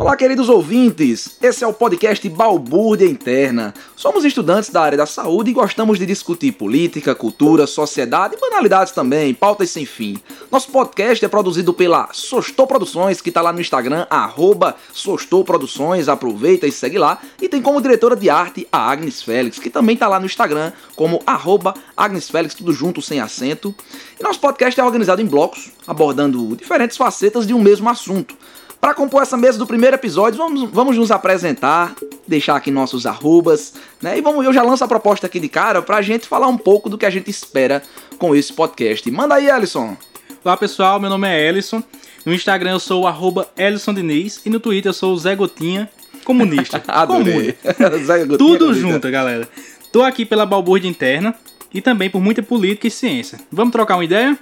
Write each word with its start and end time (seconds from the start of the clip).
Olá, 0.00 0.16
queridos 0.16 0.48
ouvintes! 0.48 1.36
Esse 1.42 1.62
é 1.62 1.66
o 1.66 1.74
podcast 1.74 2.26
Balbúrdia 2.26 3.04
Interna. 3.04 3.74
Somos 3.94 4.24
estudantes 4.24 4.70
da 4.70 4.80
área 4.80 4.96
da 4.96 5.04
saúde 5.04 5.50
e 5.50 5.52
gostamos 5.52 5.98
de 5.98 6.06
discutir 6.06 6.52
política, 6.52 7.14
cultura, 7.14 7.66
sociedade 7.66 8.34
e 8.34 8.40
banalidades 8.40 8.94
também, 8.94 9.34
pautas 9.34 9.68
sem 9.68 9.84
fim. 9.84 10.18
Nosso 10.50 10.70
podcast 10.70 11.22
é 11.22 11.28
produzido 11.28 11.74
pela 11.74 12.08
Sostou 12.12 12.66
Produções, 12.66 13.20
que 13.20 13.28
está 13.28 13.42
lá 13.42 13.52
no 13.52 13.60
Instagram, 13.60 14.06
arroba 14.08 14.74
Sostou 14.90 15.44
Produções, 15.44 16.08
aproveita 16.08 16.66
e 16.66 16.72
segue 16.72 16.96
lá. 16.96 17.20
E 17.38 17.46
tem 17.46 17.60
como 17.60 17.82
diretora 17.82 18.16
de 18.16 18.30
arte 18.30 18.66
a 18.72 18.90
Agnes 18.90 19.22
Félix, 19.22 19.58
que 19.58 19.68
também 19.68 19.92
está 19.92 20.08
lá 20.08 20.18
no 20.18 20.24
Instagram, 20.24 20.72
como 20.96 21.22
arroba 21.26 21.74
Agnes 21.94 22.30
Félix, 22.30 22.54
tudo 22.54 22.72
junto, 22.72 23.02
sem 23.02 23.20
acento. 23.20 23.74
E 24.18 24.22
nosso 24.22 24.40
podcast 24.40 24.80
é 24.80 24.82
organizado 24.82 25.20
em 25.20 25.26
blocos, 25.26 25.70
abordando 25.86 26.56
diferentes 26.56 26.96
facetas 26.96 27.46
de 27.46 27.52
um 27.52 27.60
mesmo 27.60 27.86
assunto. 27.90 28.34
Para 28.80 28.94
compor 28.94 29.22
essa 29.22 29.36
mesa 29.36 29.58
do 29.58 29.66
primeiro 29.66 29.94
episódio, 29.94 30.38
vamos, 30.38 30.70
vamos 30.70 30.96
nos 30.96 31.10
apresentar, 31.10 31.94
deixar 32.26 32.56
aqui 32.56 32.70
nossos 32.70 33.04
arrobas, 33.04 33.74
né? 34.00 34.16
E 34.16 34.22
vamos, 34.22 34.42
eu 34.42 34.54
já 34.54 34.62
lanço 34.62 34.82
a 34.82 34.88
proposta 34.88 35.26
aqui 35.26 35.38
de 35.38 35.50
cara 35.50 35.82
para 35.82 35.98
a 35.98 36.02
gente 36.02 36.26
falar 36.26 36.46
um 36.48 36.56
pouco 36.56 36.88
do 36.88 36.96
que 36.96 37.04
a 37.04 37.10
gente 37.10 37.30
espera 37.30 37.82
com 38.18 38.34
esse 38.34 38.50
podcast. 38.52 39.08
Manda 39.10 39.34
aí, 39.34 39.50
Ellison! 39.50 39.98
Olá 40.42 40.56
pessoal, 40.56 40.98
meu 40.98 41.10
nome 41.10 41.28
é 41.28 41.46
Ellison. 41.46 41.82
No 42.24 42.32
Instagram 42.32 42.70
eu 42.70 42.80
sou 42.80 43.04
o 43.04 43.46
Ellison 43.58 43.92
Diniz 43.92 44.40
e 44.46 44.48
no 44.48 44.58
Twitter 44.58 44.88
eu 44.88 44.94
sou 44.94 45.12
o 45.12 45.18
Zé 45.18 45.36
Gotinha 45.36 45.90
Comunista. 46.24 46.82
Adorei. 46.88 47.54
Zé 48.02 48.24
Gotinha 48.24 48.38
Tudo 48.38 48.66
comunista. 48.66 48.88
junto, 48.88 49.10
galera. 49.10 49.46
Tô 49.92 50.02
aqui 50.02 50.24
pela 50.24 50.46
balbúrdia 50.46 50.88
interna 50.88 51.34
e 51.72 51.82
também 51.82 52.08
por 52.08 52.22
muita 52.22 52.42
política 52.42 52.86
e 52.86 52.90
ciência. 52.90 53.38
Vamos 53.52 53.72
trocar 53.72 53.96
uma 53.96 54.04
ideia? 54.04 54.38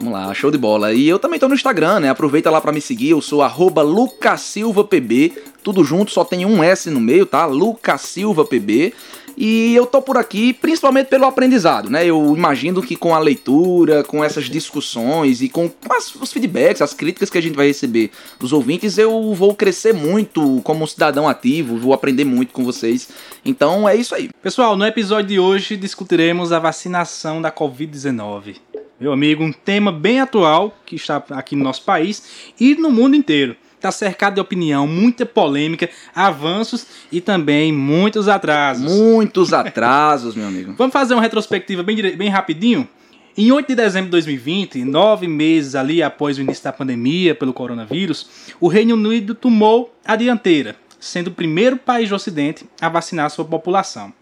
Vamos 0.00 0.12
lá, 0.12 0.32
show 0.32 0.48
de 0.48 0.56
bola. 0.56 0.92
E 0.92 1.08
eu 1.08 1.18
também 1.18 1.40
tô 1.40 1.48
no 1.48 1.56
Instagram, 1.56 1.98
né? 1.98 2.08
Aproveita 2.08 2.48
lá 2.50 2.60
para 2.60 2.70
me 2.70 2.80
seguir, 2.80 3.10
eu 3.10 3.20
sou 3.20 3.42
lucasilvapb, 3.82 5.32
tudo 5.60 5.82
junto, 5.82 6.12
só 6.12 6.24
tem 6.24 6.46
um 6.46 6.62
S 6.62 6.88
no 6.88 7.00
meio, 7.00 7.26
tá? 7.26 7.46
lucasilvapb. 7.46 8.94
E 9.40 9.72
eu 9.72 9.86
tô 9.86 10.02
por 10.02 10.16
aqui 10.16 10.52
principalmente 10.52 11.06
pelo 11.06 11.24
aprendizado, 11.24 11.88
né? 11.88 12.04
Eu 12.04 12.34
imagino 12.36 12.82
que 12.82 12.96
com 12.96 13.14
a 13.14 13.20
leitura, 13.20 14.02
com 14.02 14.24
essas 14.24 14.46
discussões 14.46 15.40
e 15.40 15.48
com 15.48 15.70
as, 15.88 16.12
os 16.16 16.32
feedbacks, 16.32 16.82
as 16.82 16.92
críticas 16.92 17.30
que 17.30 17.38
a 17.38 17.40
gente 17.40 17.54
vai 17.54 17.68
receber 17.68 18.10
dos 18.40 18.52
ouvintes, 18.52 18.98
eu 18.98 19.32
vou 19.34 19.54
crescer 19.54 19.94
muito 19.94 20.60
como 20.64 20.82
um 20.82 20.86
cidadão 20.88 21.28
ativo, 21.28 21.76
vou 21.76 21.92
aprender 21.92 22.24
muito 22.24 22.52
com 22.52 22.64
vocês. 22.64 23.10
Então 23.44 23.88
é 23.88 23.94
isso 23.94 24.12
aí. 24.12 24.28
Pessoal, 24.42 24.76
no 24.76 24.84
episódio 24.84 25.28
de 25.28 25.38
hoje 25.38 25.76
discutiremos 25.76 26.50
a 26.50 26.58
vacinação 26.58 27.40
da 27.40 27.52
Covid-19 27.52 28.56
meu 29.00 29.12
amigo, 29.12 29.44
um 29.44 29.52
tema 29.52 29.92
bem 29.92 30.20
atual 30.20 30.76
que 30.84 30.96
está 30.96 31.22
aqui 31.30 31.54
no 31.54 31.62
nosso 31.62 31.84
país 31.84 32.50
e 32.58 32.74
no 32.74 32.90
mundo 32.90 33.14
inteiro. 33.14 33.56
Está 33.78 33.92
cercado 33.92 34.34
de 34.34 34.40
opinião, 34.40 34.88
muita 34.88 35.24
polêmica, 35.24 35.88
avanços 36.12 36.84
e 37.12 37.20
também 37.20 37.72
muitos 37.72 38.28
atrasos. 38.28 38.92
Muitos 38.92 39.52
atrasos, 39.54 40.34
meu 40.34 40.48
amigo. 40.48 40.74
Vamos 40.76 40.92
fazer 40.92 41.14
uma 41.14 41.22
retrospectiva 41.22 41.80
bem, 41.84 42.16
bem 42.16 42.28
rapidinho? 42.28 42.88
Em 43.36 43.52
8 43.52 43.68
de 43.68 43.76
dezembro 43.76 44.06
de 44.06 44.10
2020, 44.10 44.84
nove 44.84 45.28
meses 45.28 45.76
ali 45.76 46.02
após 46.02 46.38
o 46.38 46.40
início 46.40 46.64
da 46.64 46.72
pandemia 46.72 47.36
pelo 47.36 47.52
coronavírus, 47.52 48.28
o 48.58 48.66
Reino 48.66 48.96
Unido 48.96 49.32
tomou 49.32 49.94
a 50.04 50.16
dianteira, 50.16 50.74
sendo 50.98 51.28
o 51.28 51.32
primeiro 51.32 51.76
país 51.76 52.08
do 52.08 52.16
Ocidente 52.16 52.66
a 52.80 52.88
vacinar 52.88 53.30
sua 53.30 53.44
população. 53.44 54.12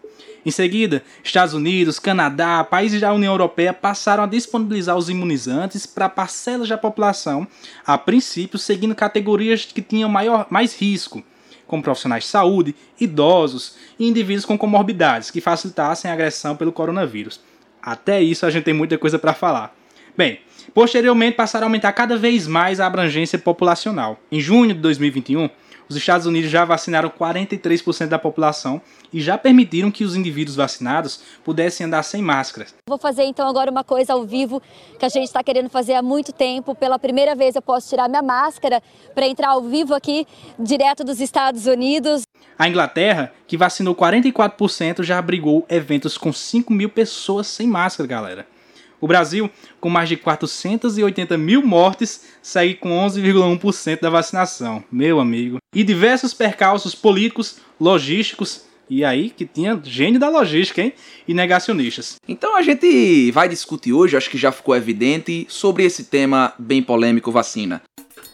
Em 0.47 0.51
seguida, 0.51 1.03
Estados 1.21 1.53
Unidos, 1.53 1.99
Canadá, 1.99 2.63
países 2.63 3.01
da 3.01 3.11
União 3.11 3.33
Europeia 3.33 3.73
passaram 3.73 4.23
a 4.23 4.27
disponibilizar 4.27 4.95
os 4.95 5.09
imunizantes 5.09 5.85
para 5.85 6.07
parcelas 6.07 6.69
da 6.69 6.77
população, 6.77 7.45
a 7.85 7.97
princípio 7.97 8.57
seguindo 8.57 8.95
categorias 8.95 9.65
que 9.65 9.81
tinham 9.81 10.07
maior, 10.07 10.47
mais 10.49 10.73
risco, 10.73 11.21
como 11.67 11.83
profissionais 11.83 12.23
de 12.23 12.29
saúde, 12.29 12.73
idosos 12.97 13.75
e 13.99 14.07
indivíduos 14.07 14.45
com 14.45 14.57
comorbidades 14.57 15.29
que 15.29 15.41
facilitassem 15.41 16.09
a 16.09 16.13
agressão 16.13 16.55
pelo 16.55 16.71
coronavírus. 16.71 17.41
Até 17.81 18.21
isso 18.21 18.45
a 18.45 18.49
gente 18.49 18.63
tem 18.63 18.73
muita 18.73 18.97
coisa 18.97 19.19
para 19.19 19.33
falar. 19.33 19.75
Bem, 20.17 20.39
posteriormente 20.73 21.35
passaram 21.35 21.65
a 21.65 21.67
aumentar 21.67 21.91
cada 21.91 22.15
vez 22.15 22.47
mais 22.47 22.79
a 22.79 22.87
abrangência 22.87 23.37
populacional. 23.37 24.17
Em 24.31 24.39
junho 24.39 24.73
de 24.73 24.79
2021, 24.79 25.49
os 25.89 25.95
Estados 25.95 26.25
Unidos 26.25 26.49
já 26.49 26.65
vacinaram 26.65 27.09
43% 27.09 28.07
da 28.07 28.19
população 28.19 28.81
e 29.11 29.21
já 29.21 29.37
permitiram 29.37 29.89
que 29.89 30.03
os 30.03 30.15
indivíduos 30.15 30.55
vacinados 30.55 31.21
pudessem 31.43 31.85
andar 31.85 32.03
sem 32.03 32.21
máscaras. 32.21 32.73
Vou 32.87 32.97
fazer 32.97 33.23
então 33.23 33.47
agora 33.47 33.71
uma 33.71 33.83
coisa 33.83 34.13
ao 34.13 34.25
vivo 34.25 34.61
que 34.99 35.05
a 35.05 35.09
gente 35.09 35.27
está 35.27 35.43
querendo 35.43 35.69
fazer 35.69 35.93
há 35.93 36.01
muito 36.01 36.33
tempo. 36.33 36.75
Pela 36.75 36.99
primeira 36.99 37.35
vez 37.35 37.55
eu 37.55 37.61
posso 37.61 37.87
tirar 37.89 38.09
minha 38.09 38.21
máscara 38.21 38.81
para 39.15 39.27
entrar 39.27 39.49
ao 39.49 39.63
vivo 39.63 39.93
aqui, 39.93 40.27
direto 40.59 41.03
dos 41.03 41.21
Estados 41.21 41.65
Unidos. 41.65 42.23
A 42.59 42.67
Inglaterra, 42.67 43.31
que 43.45 43.55
vacinou 43.55 43.95
44%, 43.95 45.03
já 45.03 45.19
abrigou 45.19 45.65
eventos 45.69 46.17
com 46.17 46.33
5 46.33 46.73
mil 46.73 46.89
pessoas 46.89 47.47
sem 47.47 47.67
máscara, 47.67 48.07
galera. 48.07 48.56
O 48.99 49.07
Brasil, 49.07 49.49
com 49.79 49.89
mais 49.89 50.09
de 50.09 50.17
480 50.17 51.37
mil 51.37 51.65
mortes, 51.65 52.23
segue 52.41 52.75
com 52.75 52.89
11,1% 52.89 54.01
da 54.01 54.09
vacinação, 54.09 54.83
meu 54.91 55.19
amigo. 55.19 55.57
E 55.75 55.83
diversos 55.83 56.33
percalços 56.33 56.95
políticos, 56.95 57.57
logísticos, 57.79 58.65
e 58.89 59.03
aí 59.03 59.29
que 59.29 59.45
tinha 59.45 59.79
gênio 59.83 60.19
da 60.19 60.29
logística, 60.29 60.81
hein? 60.81 60.93
E 61.27 61.33
negacionistas. 61.33 62.15
Então 62.27 62.55
a 62.55 62.61
gente 62.61 63.29
vai 63.31 63.47
discutir 63.47 63.93
hoje, 63.93 64.17
acho 64.17 64.29
que 64.29 64.37
já 64.37 64.51
ficou 64.51 64.75
evidente, 64.75 65.45
sobre 65.49 65.83
esse 65.83 66.05
tema 66.05 66.53
bem 66.57 66.81
polêmico 66.81 67.31
vacina 67.31 67.81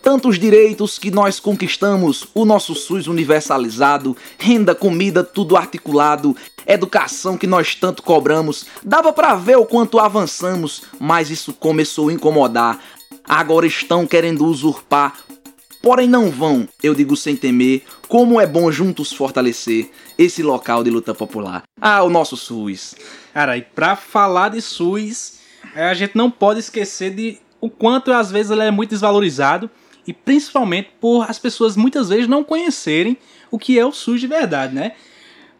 tantos 0.03 0.37
direitos 0.37 0.99
que 0.99 1.09
nós 1.09 1.39
conquistamos, 1.39 2.27
o 2.35 2.43
nosso 2.43 2.75
SUS 2.75 3.07
universalizado, 3.07 4.17
renda, 4.37 4.75
comida, 4.75 5.23
tudo 5.23 5.55
articulado, 5.55 6.35
educação 6.67 7.37
que 7.37 7.47
nós 7.47 7.73
tanto 7.73 8.03
cobramos. 8.03 8.65
Dava 8.83 9.13
para 9.13 9.33
ver 9.35 9.55
o 9.55 9.65
quanto 9.65 9.99
avançamos, 9.99 10.83
mas 10.99 11.29
isso 11.29 11.53
começou 11.53 12.09
a 12.09 12.13
incomodar. 12.13 12.81
Agora 13.23 13.65
estão 13.65 14.05
querendo 14.05 14.45
usurpar. 14.45 15.17
Porém 15.81 16.07
não 16.07 16.29
vão, 16.29 16.67
eu 16.81 16.93
digo 16.93 17.15
sem 17.15 17.35
temer, 17.35 17.83
como 18.07 18.39
é 18.39 18.45
bom 18.45 18.71
juntos 18.71 19.11
fortalecer 19.11 19.89
esse 20.17 20.43
local 20.43 20.83
de 20.83 20.89
luta 20.89 21.13
popular. 21.13 21.63
Ah, 21.79 22.03
o 22.03 22.09
nosso 22.09 22.35
SUS. 22.35 22.95
Cara, 23.33 23.57
e 23.57 23.61
pra 23.61 23.95
falar 23.95 24.49
de 24.49 24.61
SUS, 24.61 25.39
a 25.73 25.93
gente 25.93 26.15
não 26.15 26.29
pode 26.29 26.59
esquecer 26.59 27.13
de 27.13 27.37
o 27.59 27.69
quanto 27.69 28.11
às 28.11 28.29
vezes 28.29 28.51
ele 28.51 28.63
é 28.63 28.71
muito 28.71 28.89
desvalorizado 28.89 29.69
e 30.05 30.13
principalmente 30.13 30.89
por 30.99 31.29
as 31.29 31.39
pessoas 31.39 31.75
muitas 31.75 32.09
vezes 32.09 32.27
não 32.27 32.43
conhecerem 32.43 33.17
o 33.49 33.59
que 33.59 33.77
é 33.77 33.85
o 33.85 33.91
SUS 33.91 34.19
de 34.19 34.27
verdade, 34.27 34.73
né? 34.73 34.93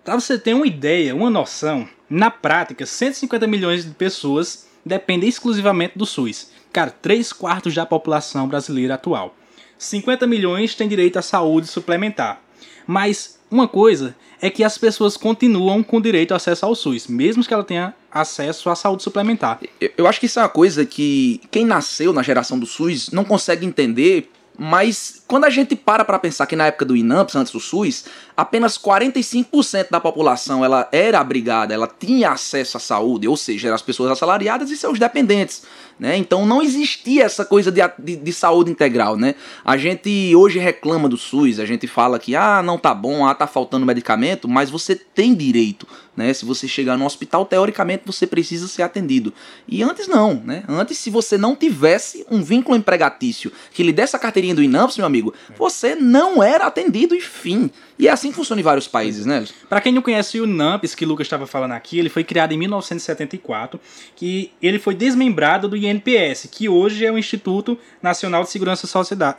Para 0.04 0.16
você 0.16 0.38
ter 0.38 0.54
uma 0.54 0.68
ideia, 0.68 1.16
uma 1.16 1.30
noção, 1.30 1.88
na 2.10 2.30
prática, 2.30 2.86
150 2.86 3.48
milhões 3.48 3.86
de 3.86 3.92
pessoas 3.92 4.68
dependem 4.86 5.30
exclusivamente 5.30 5.98
do 5.98 6.06
SUS. 6.06 6.52
Cara, 6.72 6.92
3 6.92 7.32
quartos 7.32 7.74
da 7.74 7.86
população 7.86 8.48
brasileira 8.48 8.96
atual. 8.96 9.36
50 9.78 10.28
milhões 10.28 10.76
têm 10.76 10.88
direito 10.88 11.18
à 11.18 11.22
saúde 11.22 11.68
suplementar. 11.68 12.42
Mas 12.86 13.40
uma 13.50 13.68
coisa 13.68 14.16
é 14.44 14.50
que 14.50 14.62
as 14.62 14.78
pessoas 14.78 15.16
continuam 15.16 15.82
com 15.82 16.02
direito 16.02 16.34
ao 16.34 16.36
acesso 16.36 16.66
ao 16.66 16.76
SUS, 16.76 17.08
mesmo 17.08 17.42
que 17.46 17.54
ela 17.54 17.64
tenha 17.64 17.96
acesso 18.12 18.70
à 18.70 18.76
saúde 18.76 19.02
suplementar. 19.02 19.58
Eu 19.98 20.06
acho 20.06 20.20
que 20.20 20.26
isso 20.26 20.38
é 20.38 20.42
uma 20.42 20.50
coisa 20.50 20.86
que 20.86 21.40
quem 21.50 21.64
nasceu 21.64 22.12
na 22.12 22.22
geração 22.22 22.60
do 22.60 22.66
SUS 22.66 23.10
não 23.10 23.24
consegue 23.24 23.66
entender 23.66 24.30
mas 24.56 25.24
quando 25.28 25.46
a 25.46 25.50
gente 25.50 25.76
para 25.76 26.06
para 26.06 26.20
pensar 26.20 26.46
que 26.46 26.56
na 26.56 26.68
época 26.68 26.86
do 26.86 26.96
INAMPS, 26.96 27.36
antes 27.36 27.52
do 27.52 27.60
SUS, 27.60 28.06
apenas 28.36 28.78
45% 28.78 29.88
da 29.90 30.00
população 30.00 30.64
ela 30.64 30.88
era 30.92 31.20
abrigada, 31.20 31.74
ela 31.74 31.88
tinha 31.88 32.32
acesso 32.32 32.78
à 32.78 32.80
saúde, 32.80 33.28
ou 33.28 33.38
seja, 33.38 33.68
eram 33.68 33.76
as 33.76 33.82
pessoas 33.82 34.12
assalariadas 34.12 34.72
e 34.72 34.78
seus 34.78 35.00
dependentes. 35.00 35.64
Né? 36.00 36.18
Então 36.18 36.46
não 36.46 36.62
existia 36.62 37.24
essa 37.24 37.46
coisa 37.46 37.72
de, 37.72 37.82
de, 38.00 38.16
de, 38.16 38.34
saúde 38.34 38.72
integral. 38.72 39.16
Né? 39.16 39.36
A 39.64 39.78
gente 39.78 40.36
hoje 40.36 40.60
reclama 40.60 41.08
do 41.08 41.18
SUS, 41.18 41.60
a 41.60 41.66
gente 41.66 41.88
fala 41.88 42.18
que 42.18 42.36
ah, 42.36 42.64
não 42.64 42.78
tá 42.78 42.94
bom, 42.94 43.26
ah, 43.26 43.36
tá 43.36 43.46
faltando 43.46 43.86
medicamento, 43.86 44.48
mas 44.48 44.70
você 44.70 44.96
tem 44.96 45.36
direito. 45.36 45.88
Né? 46.16 46.34
Se 46.34 46.46
você 46.46 46.68
chegar 46.68 46.98
no 46.98 47.06
hospital, 47.06 47.46
teoricamente 47.46 48.04
você 48.06 48.28
precisa 48.28 48.68
ser 48.68 48.84
atendido. 48.84 49.34
E 49.68 49.82
antes 49.82 50.08
não, 50.08 50.36
né? 50.36 50.64
Antes, 50.68 50.98
se 50.98 51.10
você 51.10 51.38
não 51.38 51.56
tivesse 51.56 52.26
um 52.30 52.44
vínculo 52.44 52.78
empregatício 52.78 53.52
que 53.72 53.82
lhe 53.82 53.92
desse 53.92 54.16
a 54.16 54.20
carteirinha 54.20 54.54
do 54.54 54.62
INAMPS, 54.62 54.98
meu 54.98 55.08
amigo, 55.08 55.34
você 55.58 55.96
não 55.96 56.44
era 56.44 56.68
atendido 56.68 57.16
e 57.16 57.22
fim. 57.22 57.72
E 57.98 58.08
é 58.08 58.12
assim 58.12 58.30
que 58.30 58.36
funciona 58.36 58.60
em 58.60 58.64
vários 58.64 58.88
países, 58.88 59.26
né? 59.26 59.46
Para 59.70 59.80
quem 59.80 59.94
não 59.94 60.02
conhece 60.02 60.40
o 60.40 60.48
NAMPS, 60.48 60.96
que 60.96 61.06
o 61.06 61.08
Lucas 61.08 61.28
estava 61.28 61.46
falando 61.46 61.74
aqui, 61.74 62.00
ele 62.00 62.10
foi 62.10 62.24
criado 62.24 62.52
em 62.52 62.58
1974, 62.58 63.80
que 64.16 64.52
ele 64.62 64.80
foi 64.80 64.96
desmembrado 64.96 65.68
do 65.68 65.78
INPS, 65.78 66.50
que 66.52 66.68
hoje 66.68 67.06
é 67.06 67.12
o 67.12 67.18
Instituto 67.18 67.78
Nacional 68.02 68.44
de 68.44 68.50
Segurança 68.50 68.88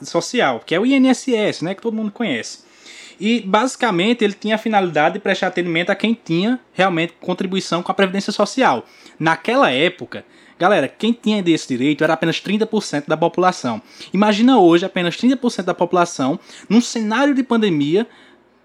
Social, 0.03 0.63
que 0.65 0.75
é 0.75 0.81
o 0.81 0.87
INSS, 0.87 1.63
né, 1.63 1.75
que 1.75 1.83
todo 1.83 1.95
mundo 1.95 2.13
conhece. 2.13 2.65
E 3.19 3.41
basicamente 3.41 4.25
ele 4.25 4.35
tinha 4.35 4.57
a 4.57 4.59
finalidade 4.59 5.15
de 5.15 5.21
prestar 5.21 5.49
atendimento 5.49 5.91
a 5.91 5.95
quem 5.95 6.15
tinha 6.15 6.59
realmente 6.73 7.15
contribuição 7.21 7.83
com 7.83 7.91
a 7.91 7.95
Previdência 7.95 8.33
Social. 8.33 8.85
Naquela 9.19 9.71
época, 9.71 10.25
Galera, 10.57 10.87
quem 10.87 11.13
tinha 11.13 11.43
desse 11.43 11.67
direito 11.67 12.05
era 12.05 12.13
apenas 12.13 12.41
30% 12.41 13.09
da 13.09 13.17
população. 13.17 13.83
Imagina 14.13 14.59
hoje 14.59 14.87
apenas 14.87 15.17
30% 15.17 15.65
da 15.65 15.75
população, 15.75 16.39
num 16.69 16.81
cenário 16.81 17.35
de 17.35 17.43
pandemia, 17.43 18.07